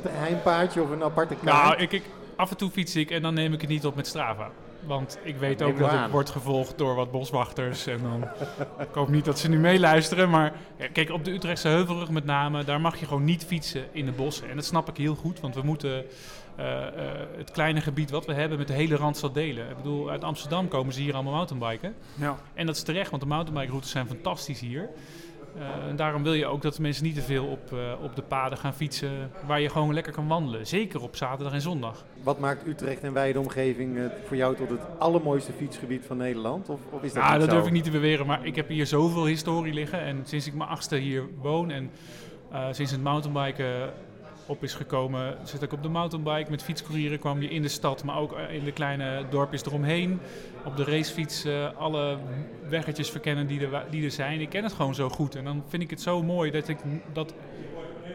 [0.03, 1.67] Een heimpaardje of een aparte kaart.
[1.67, 2.03] Nou, ik, ik,
[2.35, 4.49] af en toe fiets ik en dan neem ik het niet op met Strava.
[4.85, 6.05] Want ik weet ook dat aan.
[6.05, 7.87] ik word gevolgd door wat boswachters.
[7.87, 8.23] En dan,
[8.79, 10.29] ik hoop niet dat ze nu meeluisteren.
[10.29, 13.85] Maar ja, kijk, op de Utrechtse Heuvelrug met name, daar mag je gewoon niet fietsen
[13.91, 14.49] in de bossen.
[14.49, 16.05] En dat snap ik heel goed, want we moeten
[16.55, 16.93] eh, eh,
[17.37, 19.69] het kleine gebied wat we hebben met de hele Randstad delen.
[19.69, 21.95] Ik bedoel, uit Amsterdam komen ze hier allemaal mountainbiken.
[22.15, 22.37] Ja.
[22.53, 24.89] En dat is terecht, want de mountainbike-routes zijn fantastisch hier.
[25.57, 28.15] Eh, en daarom wil je ook dat de mensen niet te veel op, eh, op
[28.15, 30.67] de paden gaan fietsen waar je gewoon lekker kan wandelen.
[30.67, 32.05] Zeker op zaterdag en zondag.
[32.23, 36.69] Wat maakt Utrecht en wijde omgeving eh, voor jou tot het allermooiste fietsgebied van Nederland?
[36.69, 37.55] Of, of is dat Nou, niet dat zo?
[37.55, 40.01] durf ik niet te beweren, maar ik heb hier zoveel historie liggen.
[40.01, 41.91] En sinds ik mijn achtste hier woon en
[42.71, 43.93] sinds het mountainbiken
[44.51, 46.49] op is gekomen, zit ik op de mountainbike.
[46.51, 50.19] Met fietscourieren kwam je in de stad, maar ook eh, in de kleine dorpjes eromheen.
[50.65, 52.17] Op de racefiets eh, alle
[52.67, 54.39] weggetjes verkennen die er, die er zijn.
[54.41, 55.35] Ik ken het gewoon zo goed.
[55.35, 56.77] En dan vind ik het zo mooi dat, ik,
[57.13, 57.33] dat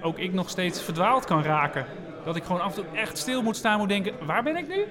[0.02, 1.86] ook ik nog steeds verdwaald kan raken.
[2.24, 4.68] Dat ik gewoon af en toe echt stil moet staan, moet denken, waar ben ik
[4.68, 4.84] nu?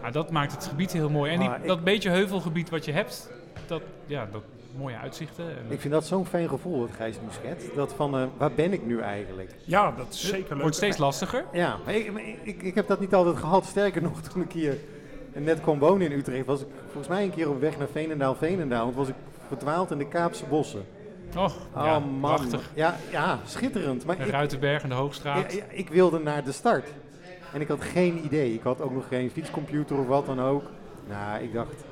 [0.00, 1.32] Nou, dat maakt het gebied heel mooi.
[1.32, 3.30] En die, Ah, dat beetje heuvelgebied wat je hebt,
[3.66, 4.42] dat, ja, dat
[4.76, 5.44] mooie uitzichten.
[5.44, 7.74] En Ik vind dat zo'n fijn gevoel, dat Gijs nu schetst.
[7.74, 9.50] Dat van, eh, waar ben ik nu eigenlijk?
[9.64, 10.60] ja, dat is zeker leuk.
[10.60, 11.44] wordt steeds lastiger.
[11.52, 13.64] Ja, maar ik, maar ik, ik heb dat niet altijd gehad.
[13.64, 14.76] Sterker nog, toen ik hier
[15.32, 18.34] net kwam wonen in Utrecht, was ik volgens mij een keer op weg naar Veenendaal,
[18.34, 18.84] Veenendaal.
[18.84, 19.14] Want was ik
[19.48, 20.84] verdwaald in de Kaapse bossen.
[21.36, 22.20] Och, Oh ja, man.
[22.34, 22.70] prachtig.
[22.74, 24.04] Ja, ja, schitterend.
[24.06, 25.52] Maar De Ruitenberg en de Hoogstraat.
[25.52, 26.88] ja, ik wilde naar de start.
[27.52, 28.54] En ik had geen idee.
[28.54, 30.62] Ik had ook nog geen fietscomputer of wat dan ook.
[31.08, 31.84] Nou, ik dacht,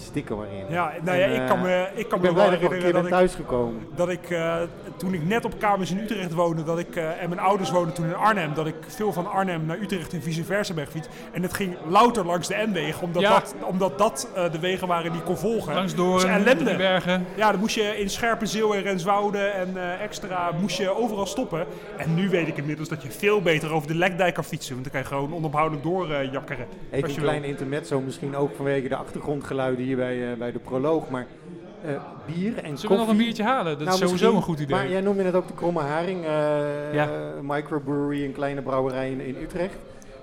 [0.00, 0.64] stikken maar in.
[0.68, 2.58] Ja, nou ja, En, ik eh, kan me, ik Ik kan ben me blij wel
[2.60, 3.86] dat ik een keer ben dat ik, thuisgekomen.
[3.94, 4.56] dat ik eh,
[5.00, 7.94] toen ik net op kamers in Utrecht woonde, dat ik, eh, en mijn ouders woonden
[7.94, 11.10] toen in Arnhem, dat ik veel van Arnhem naar Utrecht en vice versa ben gefietst.
[11.32, 13.30] En het ging louter langs de N-wegen, omdat, Ja.
[13.30, 15.74] dat, omdat dat eh, de wegen waren die ik kon volgen.
[15.74, 16.76] Langs door ellende.
[16.76, 17.26] bergen.
[17.34, 21.66] Ja, dan moest je in Scherpenzeel en Renswoude en eh, extra moest je overal stoppen.
[21.96, 24.84] En nu weet ik inmiddels dat je veel beter over de Lekdijk kan fietsen, want
[24.84, 26.66] dan kan je gewoon onophoudelijk doorjakkeren.
[26.90, 31.08] Even een klein intermezzo, misschien ook vanwege de achtergrondgeluiden hier bij, eh, bij de proloog.
[31.08, 31.26] Maar
[31.84, 31.90] eh,
[32.26, 32.96] bier en Zullen we koffie...
[32.96, 33.64] nog een biertje halen?
[33.78, 34.76] Dat Nou, is sowieso misschien, een goed idee.
[34.76, 37.08] Maar jij noemde net ook de Kromme Haring, eh, Ja.
[37.42, 39.74] microbrewery, een kleine brouwerij in, in Utrecht.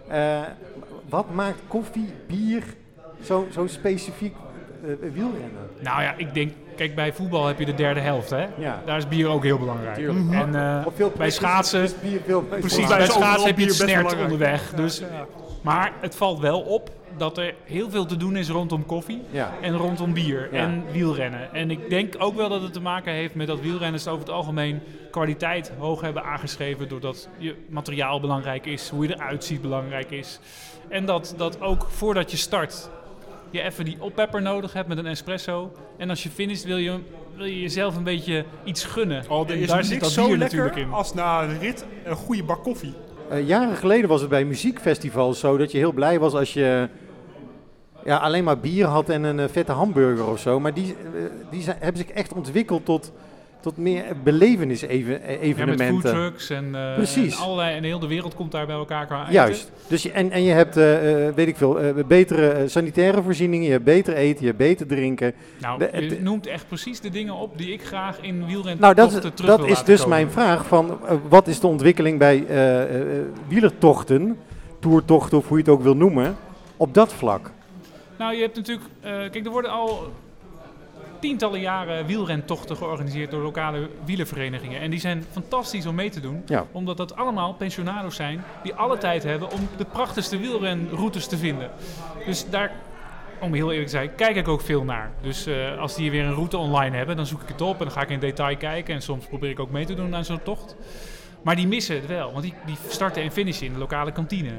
[0.08, 0.40] Eh,
[1.10, 2.64] wat maakt koffie, bier
[3.24, 4.36] zo, zo specifiek
[5.00, 5.52] wielrennen?
[5.80, 8.46] Nou ja, ik denk, kijk bij voetbal heb je de derde helft hè.
[8.58, 9.98] Ja, Daar is bier ook heel belangrijk.
[10.32, 14.72] En veel bij schaatsen, is bier veel precies, bij schaatsen heb je het snert onderweg.
[14.72, 15.06] Ja, Dus, ja.
[15.62, 19.22] maar het valt wel op dat er heel veel te doen is rondom koffie.
[19.32, 19.54] Ja.
[19.62, 20.60] En rondom bier Ja.
[20.60, 21.54] en wielrennen.
[21.54, 24.30] En ik denk ook wel dat het te maken heeft met dat wielrenners over het
[24.36, 24.80] algemeen
[25.12, 26.90] kwaliteit hoog hebben aangeschreven.
[26.90, 30.40] Doordat je materiaal belangrijk is, hoe je eruit ziet belangrijk is.
[30.90, 32.90] En dat, dat ook voordat je start
[33.50, 35.72] je even die oppepper nodig hebt met een espresso.
[35.98, 37.00] En als je finisht wil je,
[37.36, 39.24] wil je jezelf een beetje iets gunnen.
[39.30, 40.94] Oh, er is daar zit dat zo bier lekker natuurlijk in.
[40.94, 42.94] als na een rit een goede bak koffie.
[43.30, 46.90] Eh, jaren geleden was het bij muziekfestivals zo dat je heel blij was als je
[48.08, 50.60] ja, alleen maar bier had en een eh, vette hamburger of zo.
[50.60, 53.12] Maar die, eh, die zijn, hebben zich echt ontwikkeld tot,
[53.60, 55.88] tot meer Ja, met belevenis-evenementen.
[56.02, 57.36] foodtrucks en, eh, Precies.
[57.38, 57.76] en allerlei.
[57.78, 59.26] En heel de wereld komt daar bij elkaar qua.
[59.30, 59.72] Juist.
[59.88, 63.22] Dus je, en, en je hebt, eh, eh, weet ik veel, eh, betere eh, sanitaire
[63.24, 65.34] voorzieningen, je hebt beter eten, je hebt beter drinken.
[65.62, 68.94] Nou, De- je noemt echt precies de dingen op die ik graag in wielrennen Nou,
[68.94, 70.18] dat, terug dat wil is dus komen.
[70.18, 74.38] mijn vraag van eh, wat is de ontwikkeling bij eh, eh, eh, wielertochten,
[74.80, 76.36] toertochten of hoe je het ook wil noemen,
[76.78, 77.52] op dat vlak?
[78.18, 78.88] Nou, je hebt natuurlijk...
[79.02, 80.14] eh, kijk, er worden al
[81.20, 84.82] tientallen jaren wielrentochten georganiseerd door lokale wielerverenigingen.
[84.82, 86.44] En die zijn fantastisch om mee te doen.
[86.46, 86.66] Ja.
[86.72, 91.70] Omdat dat allemaal pensionado's zijn die alle tijd hebben om de prachtigste wielrenroutes te vinden.
[92.26, 92.72] Dus daar,
[93.42, 95.12] om heel eerlijk te zijn, kijk ik ook veel naar.
[95.22, 97.86] Dus eh, als die weer een route online hebben, dan zoek ik het op en
[97.86, 98.96] dan ga ik in detail kijken.
[98.96, 100.76] En soms probeer ik ook mee te doen aan zo'n tocht.
[101.42, 104.52] Maar die missen het wel, want die, die starten en finishen in de lokale kantine.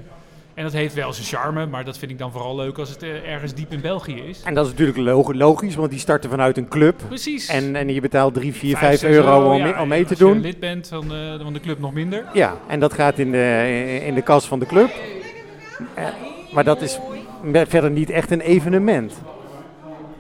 [0.59, 3.03] En dat heeft wel zijn charme, maar dat vind ik dan vooral leuk als het
[3.03, 4.43] eh, ergens diep in België is.
[4.45, 7.01] En dat is natuurlijk log- logisch, want die starten vanuit een club.
[7.09, 7.49] Precies.
[7.49, 9.65] En, en je betaalt 3, 4, Vijf, 5 zes euro om, ja.
[9.65, 10.41] mee- om mee te Als je doen.
[10.41, 12.25] lid bent van de, van de club nog minder.
[12.33, 14.91] Ja, en dat gaat in de, in de kas van de club.
[15.95, 16.05] Eh,
[16.53, 16.99] maar dat is
[17.69, 19.13] verder niet echt een evenement.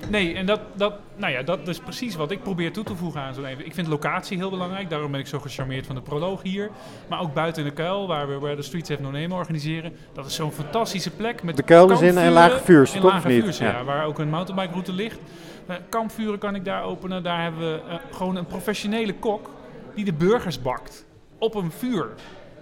[0.08, 3.20] Nee, en dat, dat, nou ja, dat is precies wat ik probeer toe te voegen
[3.20, 3.66] aan zo'n even.
[3.66, 6.70] Ik vind locatie heel belangrijk, daarom ben ik zo gecharmeerd van de proloog hier.
[7.08, 9.92] Maar ook buiten in de kuil, waar we waar de Streets Have No Name organiseren.
[10.12, 11.42] Dat is zo'n fantastische plek.
[11.42, 13.42] Met De kuil is in een lage vuurs, in lage niet?
[13.42, 13.70] vuurs, Ja.
[13.70, 13.84] ja.
[13.84, 15.18] Waar ook een mountainbike route ligt.
[15.66, 17.22] Eh, kampvuren kan ik daar openen.
[17.22, 19.50] Daar hebben we eh, gewoon een professionele kok
[19.94, 21.04] die de burgers bakt.
[21.38, 22.08] Op een vuur.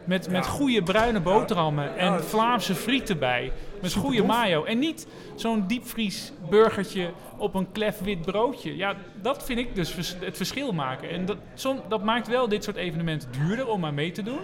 [0.07, 3.53] Met, met goede bruine boterhammen en Vlaamse friet erbij.
[3.83, 4.65] Met goede mayo.
[4.65, 8.77] En niet zo'n diepvries burgertje op een klef wit broodje.
[8.77, 11.11] Ja, dat vind ik dus vers- het verschil maken.
[11.11, 14.41] En dat, som, dat maakt wel dit soort evenementen duurder om aan mee te doen.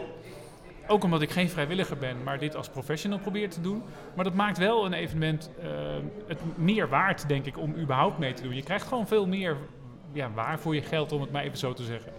[0.86, 3.82] Ook omdat ik geen vrijwilliger ben, maar dit als professional probeer te doen.
[4.14, 5.68] Maar dat maakt wel een evenement eh,
[6.26, 8.54] het meer waard, denk ik, om überhaupt mee te doen.
[8.54, 9.56] Je krijgt gewoon veel meer
[10.12, 12.12] ja, waar voor je geld, om het maar even zo te zeggen.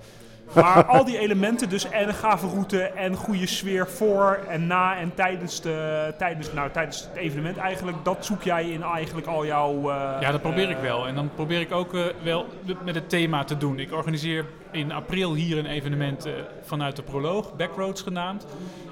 [0.54, 4.98] Maar al die elementen, dus en een gave route en goede sfeer voor en na
[4.98, 9.46] en tijdens, de, tijdens, nou, tijdens het evenement eigenlijk, dat zoek jij in eigenlijk al
[9.46, 9.90] jouw...
[9.90, 11.08] eh, Ja, dat probeer ik eh, wel.
[11.08, 12.46] En dan probeer ik ook eh, wel
[12.84, 13.80] met het thema te doen.
[13.80, 16.28] Ik organiseer in april hier een evenement
[16.62, 18.46] vanuit de proloog, Backroads genaamd.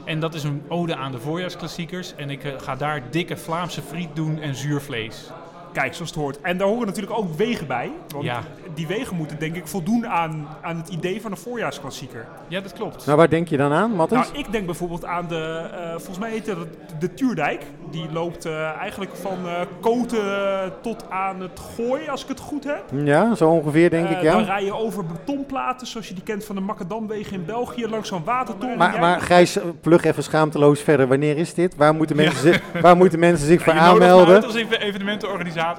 [0.05, 2.15] En dat is een ode aan de voorjaarsklassiekers.
[2.15, 5.29] En ik ga daar dikke Vlaamse friet doen en zuurvlees.
[5.73, 6.41] Kijk, zoals het hoort.
[6.41, 7.91] En daar horen natuurlijk ook wegen bij.
[8.07, 8.39] Want Ja.
[8.73, 12.25] die wegen moeten denk ik voldoen aan, aan het idee van een voorjaarsklassieker.
[12.47, 13.05] Ja, dat klopt.
[13.05, 14.27] Nou, waar denk je dan aan, Matthijs?
[14.31, 16.57] Nou, ik denk bijvoorbeeld aan de, eh, volgens mij heet het
[16.99, 17.63] de Tuurdijk.
[17.91, 22.63] Die loopt eh, eigenlijk van eh Koten tot aan het Gooi, als ik het goed
[22.63, 22.83] heb.
[23.05, 24.31] ja, zo ongeveer denk ik, ja.
[24.31, 28.07] Dan rij je over betonplaten, zoals je die kent van de Macadamwegen in België, langs
[28.09, 28.77] zo'n watertoren.
[28.77, 31.07] Maar, maar Gijs, plug even schaamteloos verder.
[31.07, 31.75] Wanneer is dit?
[31.75, 34.35] Waar moeten mensen, zich, waar moeten mensen zich voor Ja, je nodigt me aanmelden?
[34.35, 34.81] uit als even-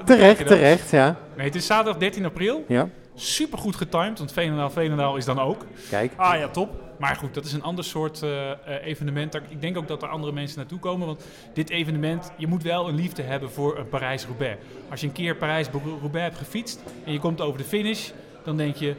[0.05, 1.17] Terecht, terecht, ja.
[1.37, 2.65] Nee, het is zaterdag 13 april.
[2.69, 2.89] ja.
[3.15, 5.65] Super goed getimed, want Veenendaal, Veenendaal is dan ook.
[5.91, 6.13] Kijk.
[6.17, 6.71] Ah ja, top.
[6.99, 9.35] Maar goed, dat is een ander soort eh, eh, evenement.
[9.35, 11.07] Ik denk ook dat er andere mensen naartoe komen.
[11.07, 14.57] Want dit evenement, je moet wel een liefde hebben voor een Parijs-Roubaix.
[14.91, 18.11] Als je een keer Parijs-Roubaix hebt gefietst en je komt over de finish,
[18.45, 18.95] dan denk je,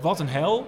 [0.00, 0.66] wat een hel.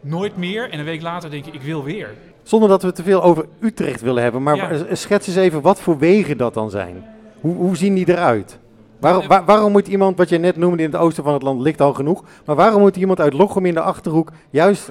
[0.00, 0.70] Nooit meer.
[0.70, 2.08] En een week later denk je, ik wil weer.
[2.42, 4.42] Zonder dat we te veel over Utrecht willen hebben.
[4.42, 4.70] Maar Ja.
[4.70, 7.04] eh, schets eens even wat voor wegen dat dan zijn.
[7.44, 8.58] Hoe, hoe zien die eruit?
[9.00, 11.60] Waarom, waar- waarom moet iemand, wat je net noemde in het oosten van het land,
[11.60, 12.24] ligt al genoeg.
[12.44, 14.90] Maar waarom moet iemand uit Lochem in de Achterhoek juist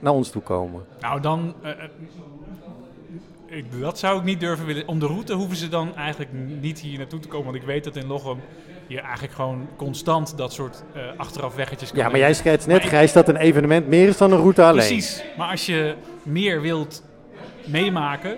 [0.00, 0.82] naar ons toe komen?
[1.00, 1.54] Nou, dan...
[1.62, 1.76] eh, eh,
[3.46, 4.88] ik, dat zou ik niet durven willen.
[4.88, 6.30] Om de route hoeven ze dan eigenlijk
[6.60, 7.44] niet hier naartoe te komen.
[7.44, 8.38] Want ik weet dat in Lochem
[8.86, 12.26] je eigenlijk gewoon constant dat soort eh achteraf weggetjes kan Ja, maar nemen.
[12.28, 14.86] jij schetst net, Gijs, dat een evenement meer is dan een route alleen.
[14.86, 15.24] Precies.
[15.36, 17.02] Maar als je meer wilt
[17.66, 18.36] meemaken.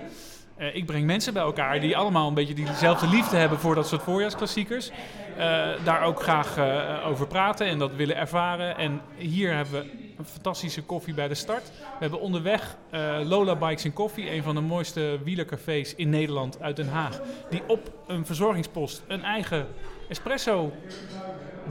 [0.57, 3.89] Eh, ik breng mensen bij elkaar die allemaal een beetje diezelfde liefde hebben voor dat
[3.89, 4.91] soort voorjaarsklassiekers.
[5.37, 8.77] eh, daar ook graag eh, over praten en dat willen ervaren.
[8.77, 11.63] En hier hebben we een fantastische koffie bij de start.
[11.65, 12.77] We hebben onderweg
[13.25, 17.21] Lola Bikes en Koffie, een van de mooiste wielercafés in Nederland uit Den Haag.
[17.51, 19.67] Die op een verzorgingspost een eigen
[20.09, 20.73] espresso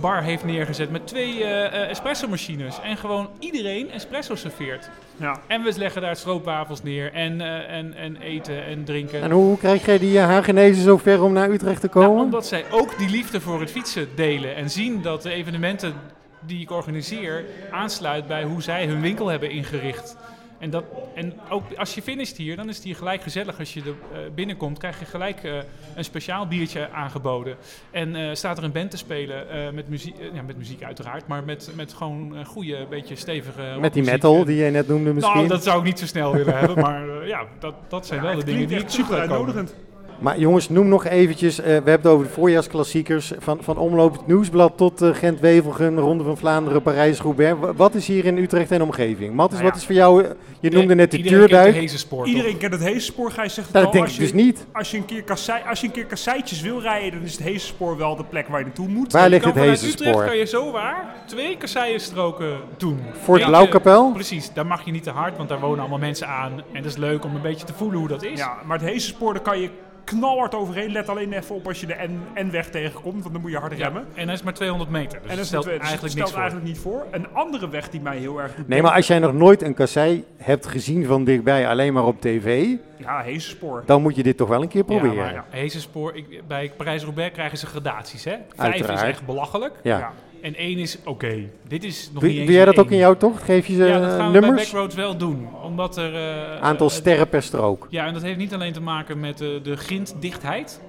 [0.01, 2.79] bar heeft neergezet met twee espresso machines.
[2.81, 4.89] En gewoon iedereen espresso serveert.
[5.17, 5.39] Ja.
[5.47, 9.21] En we leggen daar stroopwafels neer en, eh, en, en eten en drinken.
[9.21, 12.10] En hoe, krijg jij die uh, Hagenezen zo ver om naar Utrecht te komen?
[12.10, 15.93] Nou, omdat zij ook die liefde voor het fietsen delen en zien dat de evenementen
[16.39, 20.17] die ik organiseer aansluit bij hoe zij hun winkel hebben ingericht.
[20.59, 20.83] En, dat,
[21.15, 23.59] en ook als je finisht hier, dan is het hier gelijk gezellig.
[23.59, 25.53] Als je er eh, binnenkomt, krijg je gelijk eh,
[25.95, 27.55] een speciaal biertje aangeboden.
[27.91, 31.27] En eh, staat er een band te spelen eh, met, muziek, ja, met muziek uiteraard,
[31.27, 35.13] maar met, met gewoon een goede, beetje stevige Met die metal die jij net noemde
[35.13, 35.35] misschien.
[35.35, 38.21] Nou, dat zou ik niet zo snel willen hebben, maar eh, ja, dat, dat zijn
[38.21, 39.75] wel de dingen die ik super uitnodigend.
[40.19, 43.32] Maar jongens, noem nog eventjes, eh, we hebben het over de voorjaarsklassiekers.
[43.38, 47.60] Van, van Omloop het Nieuwsblad tot eh, Gent-Wevelgem, Ronde van Vlaanderen, Parijs-Roubaix.
[47.60, 49.34] Wa- Wat is hier in Utrecht en omgeving?
[49.34, 49.69] Mattis, Nou ja.
[49.71, 52.73] wat is voor jou, eh, je noemde net de Iedereen kent de Hezenspoor, Iedereen kent
[52.73, 53.91] het Heesenspoor, Gijs zegt het Dat al.
[53.91, 54.65] denk ik je, dus niet.
[54.71, 57.41] Als je, een keer kassei, als je een keer kasseitjes wil rijden, dan is het
[57.43, 59.12] Heesenspoor wel de plek waar je naartoe moet.
[59.12, 62.99] Waar ligt het vanuit Utrecht kan je zo waar twee kasseienstroken doen.
[63.23, 64.12] Voor het Blauwkapel?
[64.12, 66.51] Precies, daar mag je niet te hard, want daar wonen allemaal mensen aan.
[66.71, 68.39] En dat is leuk om een beetje te voelen hoe dat is.
[68.39, 69.69] Ja, maar het Heesenspoor, daar kan je
[70.05, 70.91] knalhard overheen.
[70.91, 73.77] Let alleen even op als je de N- N-weg tegenkomt, want dan moet je hard
[73.77, 74.05] Ja, remmen.
[74.13, 76.39] En dat is maar 200 meter, dus En dat stelt stelt, eigenlijk stelt niks voor.
[76.39, 77.05] eigenlijk niet voor.
[77.11, 79.73] Een andere weg die mij heel erg Nee, denken- maar als jij nog nooit een
[79.73, 83.83] kassei hebt gezien van dichtbij, alleen maar op tv, Ja, Heesenspoor.
[83.85, 85.15] dan moet je dit toch wel een keer Ja, proberen.
[85.33, 88.31] maar Hezenspoor, ik, bij Parijs-Roubaix krijgen ze gradaties, hè?
[88.55, 89.01] Vijf Uiteraard.
[89.01, 89.73] is echt belachelijk.
[89.83, 90.11] Ja.
[90.45, 91.49] En één is oké.
[91.67, 92.99] Dit is nog Doe, niet eens doe jij dat ook in één.
[92.99, 93.43] jouw tocht?
[93.43, 94.63] Geef je ze Ja, dat eh, gaan we bij nummers?
[94.63, 95.47] Backroads wel doen.
[95.63, 96.15] Omdat er...
[96.15, 97.88] eh, Aantal eh, sterren per strook.
[97.89, 100.81] Ja, en dat heeft niet alleen te maken met de grinddichtheid.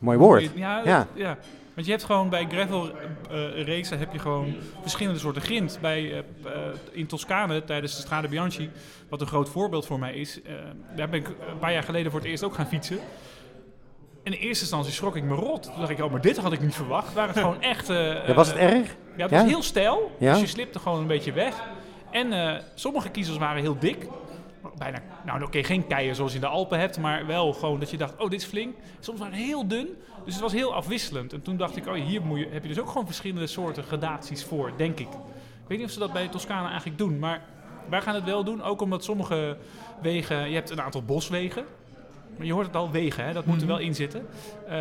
[0.00, 0.50] Mooi woord.
[0.54, 1.38] Ja, Ja.
[1.74, 2.90] Want je hebt gewoon bij gravel
[3.30, 5.78] eh racen heb je gewoon verschillende soorten grind.
[5.80, 6.24] Bij,
[6.92, 8.70] in Toscane tijdens de Strade Bianchi,
[9.08, 10.40] wat een groot voorbeeld voor mij is.
[10.96, 12.98] daar ben ik een paar jaar geleden voor het eerst ook gaan fietsen.
[14.22, 15.62] in eerste instantie schrok ik me rot.
[15.62, 17.06] Toen dacht ik, oh, maar dit had ik niet verwacht.
[17.06, 17.86] Het waren gewoon echt...
[17.86, 18.96] Ja, was het erg?
[19.16, 19.40] Ja, het Ja?
[19.40, 20.10] was heel stijl.
[20.18, 21.62] Dus je slipte gewoon een beetje weg.
[22.10, 24.06] En eh, sommige kiezers waren heel dik.
[24.78, 27.90] Bijna, nou oké, geen keien zoals je in de Alpen hebt, maar wel gewoon dat
[27.90, 28.76] je dacht, oh dit is flink.
[29.00, 29.88] Soms waren ze heel dun,
[30.24, 31.32] dus het was heel afwisselend.
[31.32, 33.82] En toen dacht ik, oh hier moet je, heb je dus ook gewoon verschillende soorten
[33.82, 35.08] gradaties voor, denk ik.
[35.08, 37.42] Ik weet niet of ze dat bij Toscane eigenlijk doen, maar
[37.88, 38.62] wij gaan het wel doen.
[38.62, 39.56] Ook omdat sommige
[40.02, 41.64] wegen, je hebt een aantal boswegen.
[42.36, 44.26] Maar je hoort het al, wegen, hè, dat moet er wel in zitten.
[44.68, 44.76] Eh,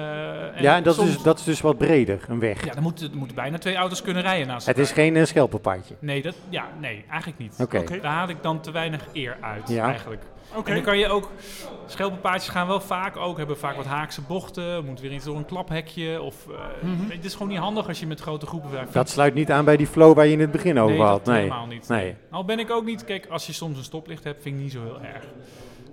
[0.56, 2.66] en Ja, en dat, is soms- dus, dat is dus wat breder, een weg.
[2.66, 4.92] Ja, dan moeten, er moeten bijna twee auto's kunnen rijden naast Het elkaar.
[4.92, 5.96] is geen uh, schelpenpaardje.
[6.00, 7.56] Nee, dat, ja, nee, eigenlijk niet.
[7.62, 7.78] Oké.
[7.78, 8.00] Oké.
[8.00, 9.86] Daar haal ik dan te weinig eer uit, Ja.
[9.86, 10.22] eigenlijk.
[10.56, 10.70] Oké.
[10.70, 11.32] En dan kan je ook...
[11.88, 14.86] Schelpenpaardjes gaan wel vaak ook, hebben vaak wat haakse bochten.
[14.86, 16.22] Moet weer iets door een klaphekje.
[16.22, 16.56] Of, eh,
[16.90, 17.10] Mhm.
[17.12, 19.66] Het is gewoon niet handig als je met grote groepen daar Dat sluit niet aan
[19.66, 21.26] bij die flow waar je in het begin over nee, had.
[21.26, 21.44] dat Nee.
[21.44, 21.88] helemaal niet.
[21.88, 22.16] Nee.
[22.32, 23.04] Al ben ik ook niet...
[23.06, 25.24] Kijk, als je soms een stoplicht hebt, vind ik niet zo heel erg.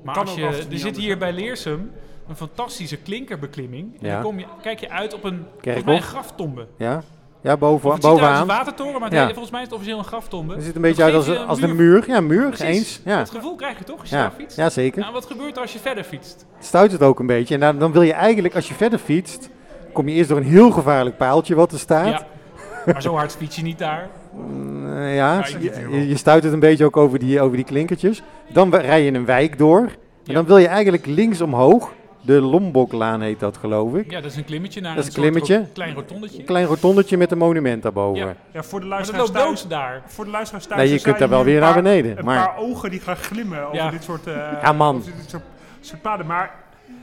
[0.03, 1.91] Maar Kan als je, er zit hier bij Leersum
[2.29, 3.93] een fantastische klinkerbeklimming.
[4.01, 4.15] En Ja.
[4.15, 5.85] dan kom je, kijk je uit op een, volgens Kerkhof?
[5.85, 6.67] mij een graftombe.
[6.77, 7.03] Ja?
[7.43, 8.41] Ja, boven, het bovenaan.
[8.41, 9.21] een watertoren, maar het Ja.
[9.25, 10.55] heet- volgens mij is het officieel een graftombe.
[10.55, 11.93] Het ziet een beetje uit als, een- als een muur.
[11.93, 12.05] muur.
[12.09, 12.67] Ja, een muur, Precies.
[12.67, 13.01] eens.
[13.05, 13.19] Ja.
[13.19, 14.23] Dat gevoel krijg je toch als je Ja.
[14.23, 14.57] daar fietst?
[14.57, 15.01] ja, zeker.
[15.01, 16.47] Nou, wat gebeurt er als je verder fietst?
[16.59, 17.55] Stuit het ook een beetje.
[17.55, 19.49] En dan, dan wil je eigenlijk, als je verder fietst,
[19.93, 22.07] kom je eerst door een heel gevaarlijk paaltje wat er staat.
[22.07, 22.27] Ja.
[22.93, 24.09] Maar zo hard fiets je niet daar.
[24.35, 25.45] Eh, ja,
[25.91, 28.23] je, stuit het een beetje ook over die, over die klinkertjes.
[28.53, 29.79] Dan rij je een wijk door.
[29.81, 29.89] En
[30.25, 30.35] Ja.
[30.35, 31.93] dan wil je eigenlijk links omhoog.
[32.23, 34.11] De Lomboklaan heet dat, geloof ik.
[34.11, 35.67] Ja, dat is een klimmetje naar Dat is een een soort klimmetje.
[35.67, 36.39] ro- klein rotondetje.
[36.39, 38.27] Een klein rotondetje met een monument daarboven.
[38.27, 38.35] Ja.
[38.53, 39.61] Ja, voor de luisteraars thuis.
[39.61, 40.03] dood daar.
[40.07, 40.81] Voor de luisteraars thuis.
[40.81, 42.19] Nee, je kunt daar wel weer naar beneden.
[42.19, 43.91] Een Maar paar ogen die gaan glimmen over Ja.
[43.91, 44.97] dit soort, eh, Ja, man.
[44.97, 45.43] over dit soort,
[45.81, 46.27] soort paden.
[46.27, 46.55] Maar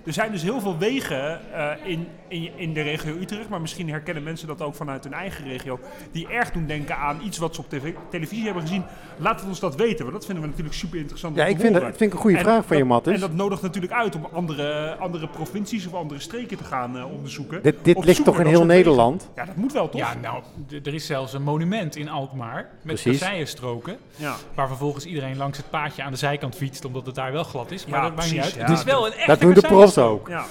[0.07, 3.89] er zijn dus heel veel wegen eh, in, in, in de regio Utrecht, maar misschien
[3.89, 5.79] herkennen mensen dat ook vanuit hun eigen regio,
[6.11, 8.83] die erg doen denken aan iets wat ze op tv, televisie hebben gezien.
[9.17, 11.35] Laat het ons dat weten, want dat vinden we natuurlijk super interessant.
[11.35, 13.13] ja, ik vind, dat, vind ik een goede En vraag van je, Mattis.
[13.13, 17.11] En dat nodigt natuurlijk uit om andere, andere provincies of andere streken te gaan eh,
[17.11, 17.63] onderzoeken.
[17.63, 18.67] Dit, dit ligt toch in heel wegen.
[18.67, 19.29] Nederland?
[19.35, 20.01] Ja, dat moet wel toch?
[20.01, 20.43] Ja, nou,
[20.83, 23.97] er is zelfs een monument in Alkmaar met kasseienstroken.
[24.15, 24.35] Ja.
[24.53, 27.71] Waar vervolgens iedereen langs het paadje aan de zijkant fietst, omdat het daar wel glad
[27.71, 27.85] is.
[27.85, 28.53] Maar Ja, dat maakt niet uit.
[28.53, 28.61] ja.
[28.61, 30.27] Het is wel een echte Dat doen de profs ook.
[30.27, 30.45] Ja.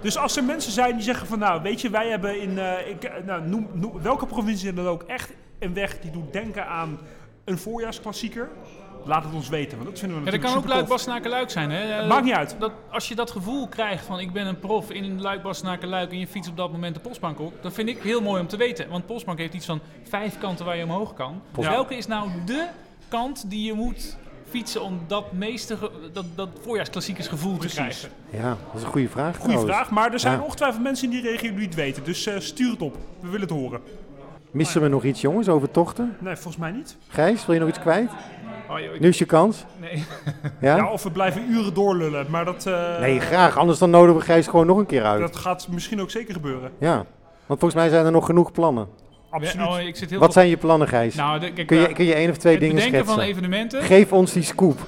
[0.00, 2.88] Dus als er mensen zijn die zeggen van nou, weet je, wij hebben in, eh,
[2.88, 6.66] ik, eh, nou, noem, noem- welke provincie dan ook echt een weg die doet denken
[6.66, 6.98] aan
[7.44, 8.48] een voorjaarsklassieker,
[9.04, 10.76] laat het ons weten, want dat vinden we Ja, dat natuurlijk kan ook supertof.
[10.76, 11.70] Luik, Bastenaken, Luik zijn.
[11.70, 12.06] Hè?
[12.06, 12.56] Maakt niet uit.
[12.58, 16.10] Dat, als je dat gevoel krijgt van ik ben een prof in Luik, Bastenaken, Luik
[16.10, 18.46] en je fietst op dat moment de postbank op, dan vind ik heel mooi om
[18.46, 18.88] te weten.
[18.88, 21.42] Want postbank heeft iets van vijf kanten waar je omhoog kan.
[21.58, 21.70] Ja.
[21.70, 22.66] Welke is nou de
[23.08, 24.16] kant die je moet
[24.52, 25.76] fietsen om dat meeste,
[26.12, 27.76] dat, dat voorjaarsklassiekersgevoel te Precies.
[27.78, 28.08] krijgen?
[28.30, 29.38] Ja, dat is een goede vraag.
[29.38, 29.70] Trouwens.
[29.72, 30.44] vraag, maar er zijn Ja.
[30.44, 32.96] ongetwijfeld mensen in die regio die het weten, dus eh, stuur het op.
[33.20, 33.80] We willen het horen.
[34.50, 36.16] Missen we nog iets, jongens, over tochten?
[36.20, 36.96] Nee, volgens mij niet.
[37.08, 38.10] Gijs, wil je nog iets kwijt?
[38.70, 39.64] Oh, joh, ik- Nu is je kans.
[39.80, 40.04] nee.
[40.60, 40.76] Ja?
[40.76, 43.56] Ja, of we blijven uren doorlullen, maar dat, eh, Nee, graag.
[43.58, 45.20] Anders dan nodigen we Gijs gewoon nog een keer uit.
[45.20, 46.70] dat gaat misschien ook zeker gebeuren.
[46.78, 46.94] Ja.
[47.46, 48.88] Want volgens mij zijn er nog genoeg plannen.
[49.32, 49.66] Absoluut.
[49.66, 51.14] Oh, ik zit heel Wat veel- zijn je plannen, Gijs?
[51.14, 53.22] Nou, de, kijk, kun, je, eh, kun je één of twee het dingen bedenken schetsen?
[53.24, 53.82] van evenementen.
[53.82, 54.78] Geef ons die scoop.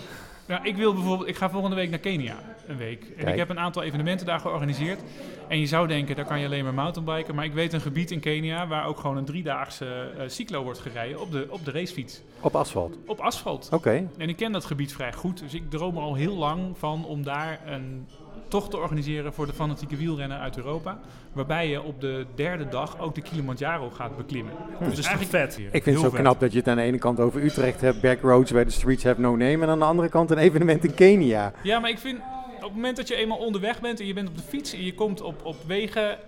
[0.46, 2.34] Nou, ik wil bijvoorbeeld, ik ga volgende week naar Kenia
[2.66, 3.02] een week.
[3.02, 3.28] En Kijk.
[3.32, 5.00] ik heb een aantal evenementen daar georganiseerd.
[5.48, 7.34] En je zou denken, daar kan je alleen maar mountainbiken.
[7.34, 9.86] Maar ik weet een gebied in Kenia waar ook gewoon een driedaagse
[10.18, 12.20] eh cyclo wordt gereden op de, op de racefiets.
[12.40, 12.96] Op asfalt.
[13.06, 13.68] Op asfalt.
[13.72, 14.08] Oké.
[14.18, 15.38] En ik ken dat gebied vrij goed.
[15.40, 18.06] Dus ik droom er al heel lang van om daar een
[18.54, 20.98] tocht te organiseren voor de fanatieke wielrenner uit Europa.
[21.32, 24.52] Waarbij je op de derde dag ook de Kilimanjaro gaat beklimmen.
[24.80, 25.58] Dat is eigenlijk vet.
[25.58, 26.20] Ik vind het zo vet.
[26.20, 29.04] knap dat je het aan de ene kant over Utrecht hebt, backroads where the streets
[29.04, 29.62] have no name.
[29.62, 31.52] En aan de andere kant een evenement in Kenia.
[31.62, 32.18] Ja, maar ik vind
[32.56, 34.84] op het moment dat je eenmaal onderweg bent en je bent op de fiets en
[34.84, 36.18] je komt op, op wegen.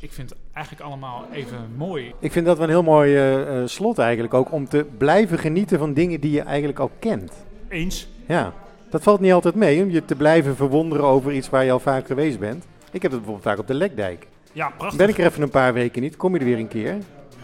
[0.00, 2.12] Ik vind het eigenlijk allemaal even mooi.
[2.18, 4.52] Ik vind dat wel een heel mooi eh, eh, slot eigenlijk ook.
[4.52, 7.32] Om te blijven genieten van dingen die je eigenlijk al kent.
[7.68, 8.08] Eens.
[8.26, 8.52] Ja,
[8.94, 9.82] dat valt niet altijd mee.
[9.82, 12.64] Om je te blijven verwonderen over iets waar je al vaak geweest bent.
[12.90, 14.26] Ik heb het bijvoorbeeld vaak op de Lekdijk.
[14.52, 14.98] Ja, prachtig.
[14.98, 16.96] Ben ik er even een paar weken niet, kom je er weer een keer.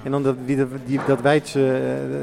[0.02, 1.80] En dan dat, die, die, dat wijdse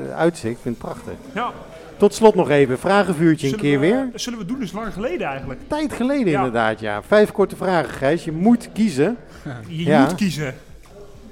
[0.09, 1.13] eh, uitzicht, vind ik prachtig.
[1.33, 1.51] Ja.
[1.97, 4.09] Tot slot nog even, vragenvuurtje een keer we- weer.
[4.13, 5.59] Zullen we doen, is lang geleden eigenlijk.
[5.67, 6.37] Tijd geleden Ja.
[6.37, 7.03] inderdaad, ja.
[7.03, 8.23] Vijf korte vragen, Gijs.
[8.23, 9.17] Je moet kiezen.
[9.67, 9.99] Je Ja.
[10.03, 10.55] moet kiezen.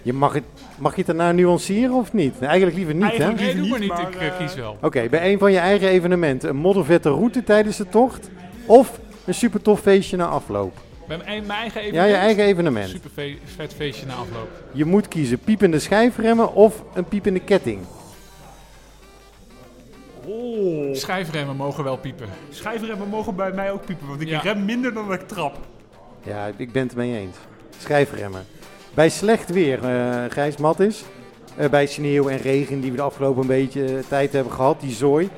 [0.02, 0.44] Je mag, het,
[0.78, 2.40] mag je het daarna nuanceren of niet?
[2.40, 3.46] Nee, eigenlijk liever niet, Eigenlijk hè?
[3.46, 4.78] Nee, liever doe maar niet, maar, ik eh, eh, kies wel.
[4.82, 6.50] Oké, bij een van je eigen evenementen.
[6.50, 8.30] Een moddervette route tijdens de tocht.
[8.66, 10.74] Of een super tof feestje na afloop.
[11.08, 12.10] Bij mijn, mijn eigen Ja, evenement.
[12.12, 12.90] je eigen evenement.
[12.90, 14.50] Super vet feestje na afloop.
[14.72, 17.80] Je moet kiezen piepende schijfremmen of een piepende ketting.
[20.26, 20.96] Oh.
[20.96, 22.28] Schijfremmen mogen wel piepen.
[22.50, 24.40] Schijfremmen mogen bij mij ook piepen, want ik Ja.
[24.40, 25.58] rem minder dan dat ik trap.
[26.24, 27.36] Ja, ik ben het ermee eens.
[27.78, 28.46] Schijfremmen.
[28.96, 31.04] Bij slecht weer, eh Gijs Mattis.
[31.58, 34.92] eh, bij sneeuw en regen die we de afgelopen beetje eh, tijd hebben gehad, die
[34.94, 35.30] zooi.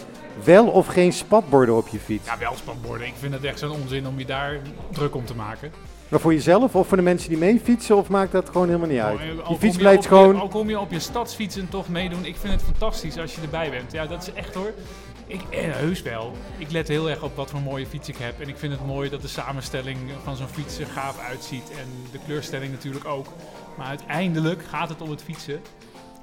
[0.43, 2.25] Wel of geen spatborden op je fiets?
[2.25, 3.07] Ja, wel spatborden.
[3.07, 4.59] Ik vind het echt zo'n onzin om je daar
[4.91, 5.71] druk om te maken.
[6.07, 7.97] Maar voor jezelf of voor de mensen die mee fietsen?
[7.97, 9.19] Of maakt dat gewoon helemaal niet uit?
[9.43, 10.39] Kom fiets blijft gewoon...
[10.39, 12.25] Al kom je op je stadsfietsen toch meedoen.
[12.25, 13.91] Ik vind het fantastisch als je erbij bent.
[13.91, 14.73] Ja, dat is echt hoor.
[15.27, 16.33] Ik, eh, heus wel.
[16.57, 18.41] Ik let heel erg op wat voor mooie fiets ik heb.
[18.41, 21.69] En ik vind het mooi dat de samenstelling van zo'n fiets er gaaf uitziet.
[21.71, 23.27] En de kleurstelling natuurlijk ook.
[23.77, 25.61] Maar uiteindelijk gaat het om het fietsen.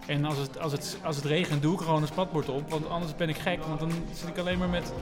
[0.07, 2.71] En als het, als het, als het regent, doe ik er gewoon een spatbord op.
[2.71, 3.65] Want anders ben ik gek.
[3.65, 4.93] Want dan zit ik alleen maar met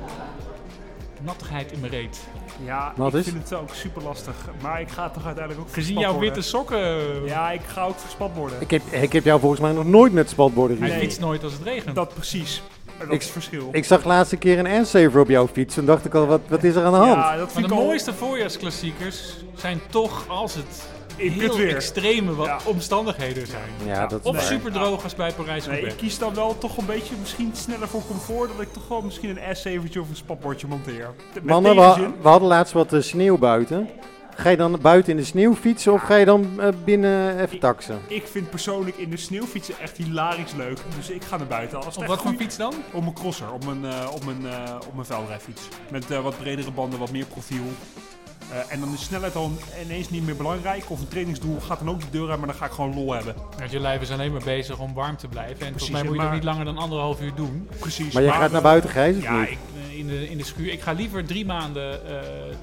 [1.25, 2.21] nattigheid in mijn reet.
[2.65, 3.33] Ja, Wat ik is?
[3.33, 4.35] vind het ook super lastig.
[4.63, 7.25] Maar ik ga toch uiteindelijk ook voor Gezien jouw witte sokken.
[7.25, 8.61] Ja, ik ga ook voor spatborden.
[8.61, 10.99] Ik heb, ik heb jou volgens mij nog nooit met spatborden Hij gezien.
[11.01, 11.09] Nee.
[11.09, 11.95] fietst nooit als het regent.
[11.95, 12.63] Dat precies.
[12.99, 13.69] En dat Ik- is het verschil.
[13.73, 15.75] Ik zag laatst een keer een airsaver op jouw fiets.
[15.75, 17.13] Toen dacht ik al, wat, wat is er aan de hand?
[17.13, 20.83] Ja, dat Maar vind de ik al mooiste voorjaarsklassiekers zijn toch als het
[21.17, 21.75] in heel weer.
[21.75, 22.59] extreme wat Ja.
[22.65, 23.71] omstandigheden zijn.
[23.97, 26.87] Ja, dat Of super droog als bij parijs Nee, ik kies dan wel toch een
[26.87, 28.51] beetje misschien sneller voor comfort.
[28.57, 31.11] Dat ik toch wel misschien een S7'tje of een spatbordje monteer.
[31.35, 31.75] Met Mannen,
[32.23, 33.89] we hadden laatst wat eh, sneeuw buiten.
[34.37, 37.59] Ga je dan buiten in de sneeuw fietsen of ga je dan eh, binnen even
[37.59, 38.01] taxen?
[38.07, 40.79] Ik vind persoonlijk in de sneeuw fietsen echt hilarisch leuk.
[40.97, 41.85] Dus ik ga naar buiten.
[41.85, 42.75] Als Op wat voor fiets dan?
[42.93, 45.63] Op mijn crosser, op mijn, eh op mijn, eh op mijn veldrijfiets.
[45.91, 47.63] Met eh, wat bredere banden, wat meer profiel.
[48.51, 50.85] Eh, en dan is snelheid dan ineens niet meer belangrijk.
[50.91, 53.13] Of een trainingsdoel gaat dan ook de deur uit, maar dan ga ik gewoon lol
[53.13, 53.35] hebben.
[53.59, 55.67] Want je lijf is alleen maar bezig om warm te blijven.
[55.67, 57.69] En volgens mij moet je maar- dat niet langer dan anderhalf uur doen.
[57.79, 58.15] Precies.
[58.15, 59.49] Maar jij gaat naar buiten, Gijs, of Ja, niet?
[59.51, 59.59] ik,
[59.91, 60.73] eh, in, de, in de schuur.
[60.73, 62.17] Ik ga liever drie maanden eh,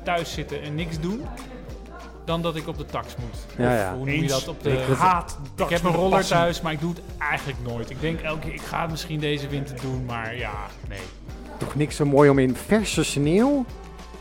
[0.04, 1.22] thuis zitten en niks doen.
[2.30, 3.66] Dan dat ik op de tax moet.
[3.66, 3.90] Ja, Of ja.
[3.96, 4.32] Hoe noem je Eens.
[4.32, 4.48] dat?
[4.48, 6.36] Op de, Ik haat ik tax heb een roller passie.
[6.36, 7.90] thuis, maar ik doe het eigenlijk nooit.
[7.90, 10.52] Ik denk elke keer, ik ga het misschien deze winter doen, maar ja,
[10.90, 11.00] nee.
[11.58, 13.66] Toch niks zo mooi om in verse sneeuw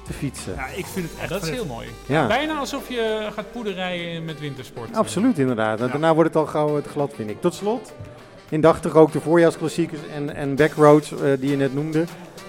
[0.06, 0.54] te fietsen.
[0.54, 1.88] Ja, ik vind het Ja, echt dat is heel mooi.
[2.06, 4.96] Ja, Bijna alsof je gaat poederrijden met wintersport.
[4.96, 5.80] absoluut inderdaad.
[5.80, 5.88] En.
[5.88, 7.40] Daarna wordt het al gauw het glad, vind ik.
[7.40, 7.92] Tot slot,
[8.48, 12.04] indachtig ook de voorjaarsklassiekers en, en backroads eh, die je net noemde.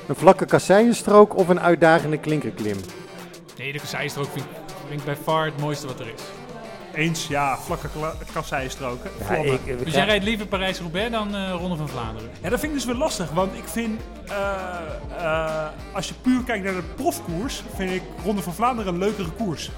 [0.08, 2.78] Een vlakke kasseienstrook of een uitdagende klinkerklim?
[3.58, 6.22] Nee, de kasseistrook vind, ik- vind ik bij far het mooiste wat er is.
[6.94, 7.88] Eens, ja, vlakke
[8.34, 9.12] kasseistroken.
[9.30, 12.30] Ja, ik, ik- Dus jij rijdt liever Parijs-Roubaix dan eh Ronde van Vlaanderen?
[12.42, 14.36] Ja, dat vind ik dus wel lastig, want ik vind, eh,
[15.18, 19.30] eh, als je puur kijkt naar de profkoers, vind ik Ronde van Vlaanderen een leukere
[19.38, 19.72] koers.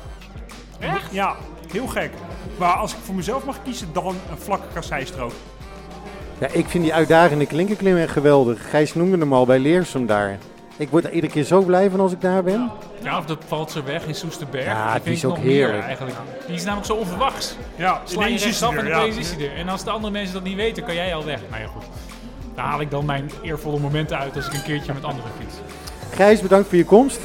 [0.80, 1.12] Echt?
[1.12, 1.36] Ja,
[1.71, 2.12] heel gek.
[2.58, 5.32] Maar als ik voor mezelf mag kiezen, dan een vlakke kasseistrook.
[6.39, 8.69] Ja, ik vind die uitdagende klinkerklim echt geweldig.
[8.69, 10.38] Gijs noemde hem al bij Leersum daar.
[10.82, 12.72] Ik word er iedere keer zo blij van als ik daar ben.
[13.04, 14.65] Ja, of de Valtserweg in Soesterberg.
[14.65, 15.84] Ja, Die die vind is ook nog meer heerlijk.
[15.84, 16.15] eigenlijk.
[16.48, 17.56] Die is namelijk zo onverwachts.
[17.76, 19.56] Ja, Sla je ineens rechtsaf en er, opeens is hij er.
[19.58, 21.39] En als de andere mensen dat niet weten, kan jij al weg.
[21.50, 21.84] Nou ja, goed.
[22.56, 25.56] Daar haal ik dan mijn eervolle momenten uit als ik een keertje met anderen fiets.
[26.15, 27.20] Gijs, bedankt voor je komst.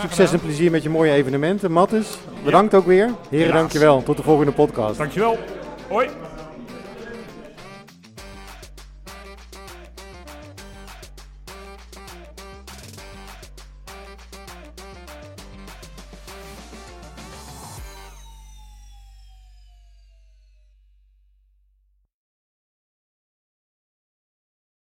[0.00, 1.72] Succes en plezier met je mooie evenementen.
[1.72, 3.04] Mattis, bedankt ook weer.
[3.04, 3.52] Heren, Helaas.
[3.60, 4.02] dankjewel.
[4.02, 4.98] Tot de volgende podcast.
[4.98, 5.38] Dankjewel.
[5.88, 6.08] Hoi.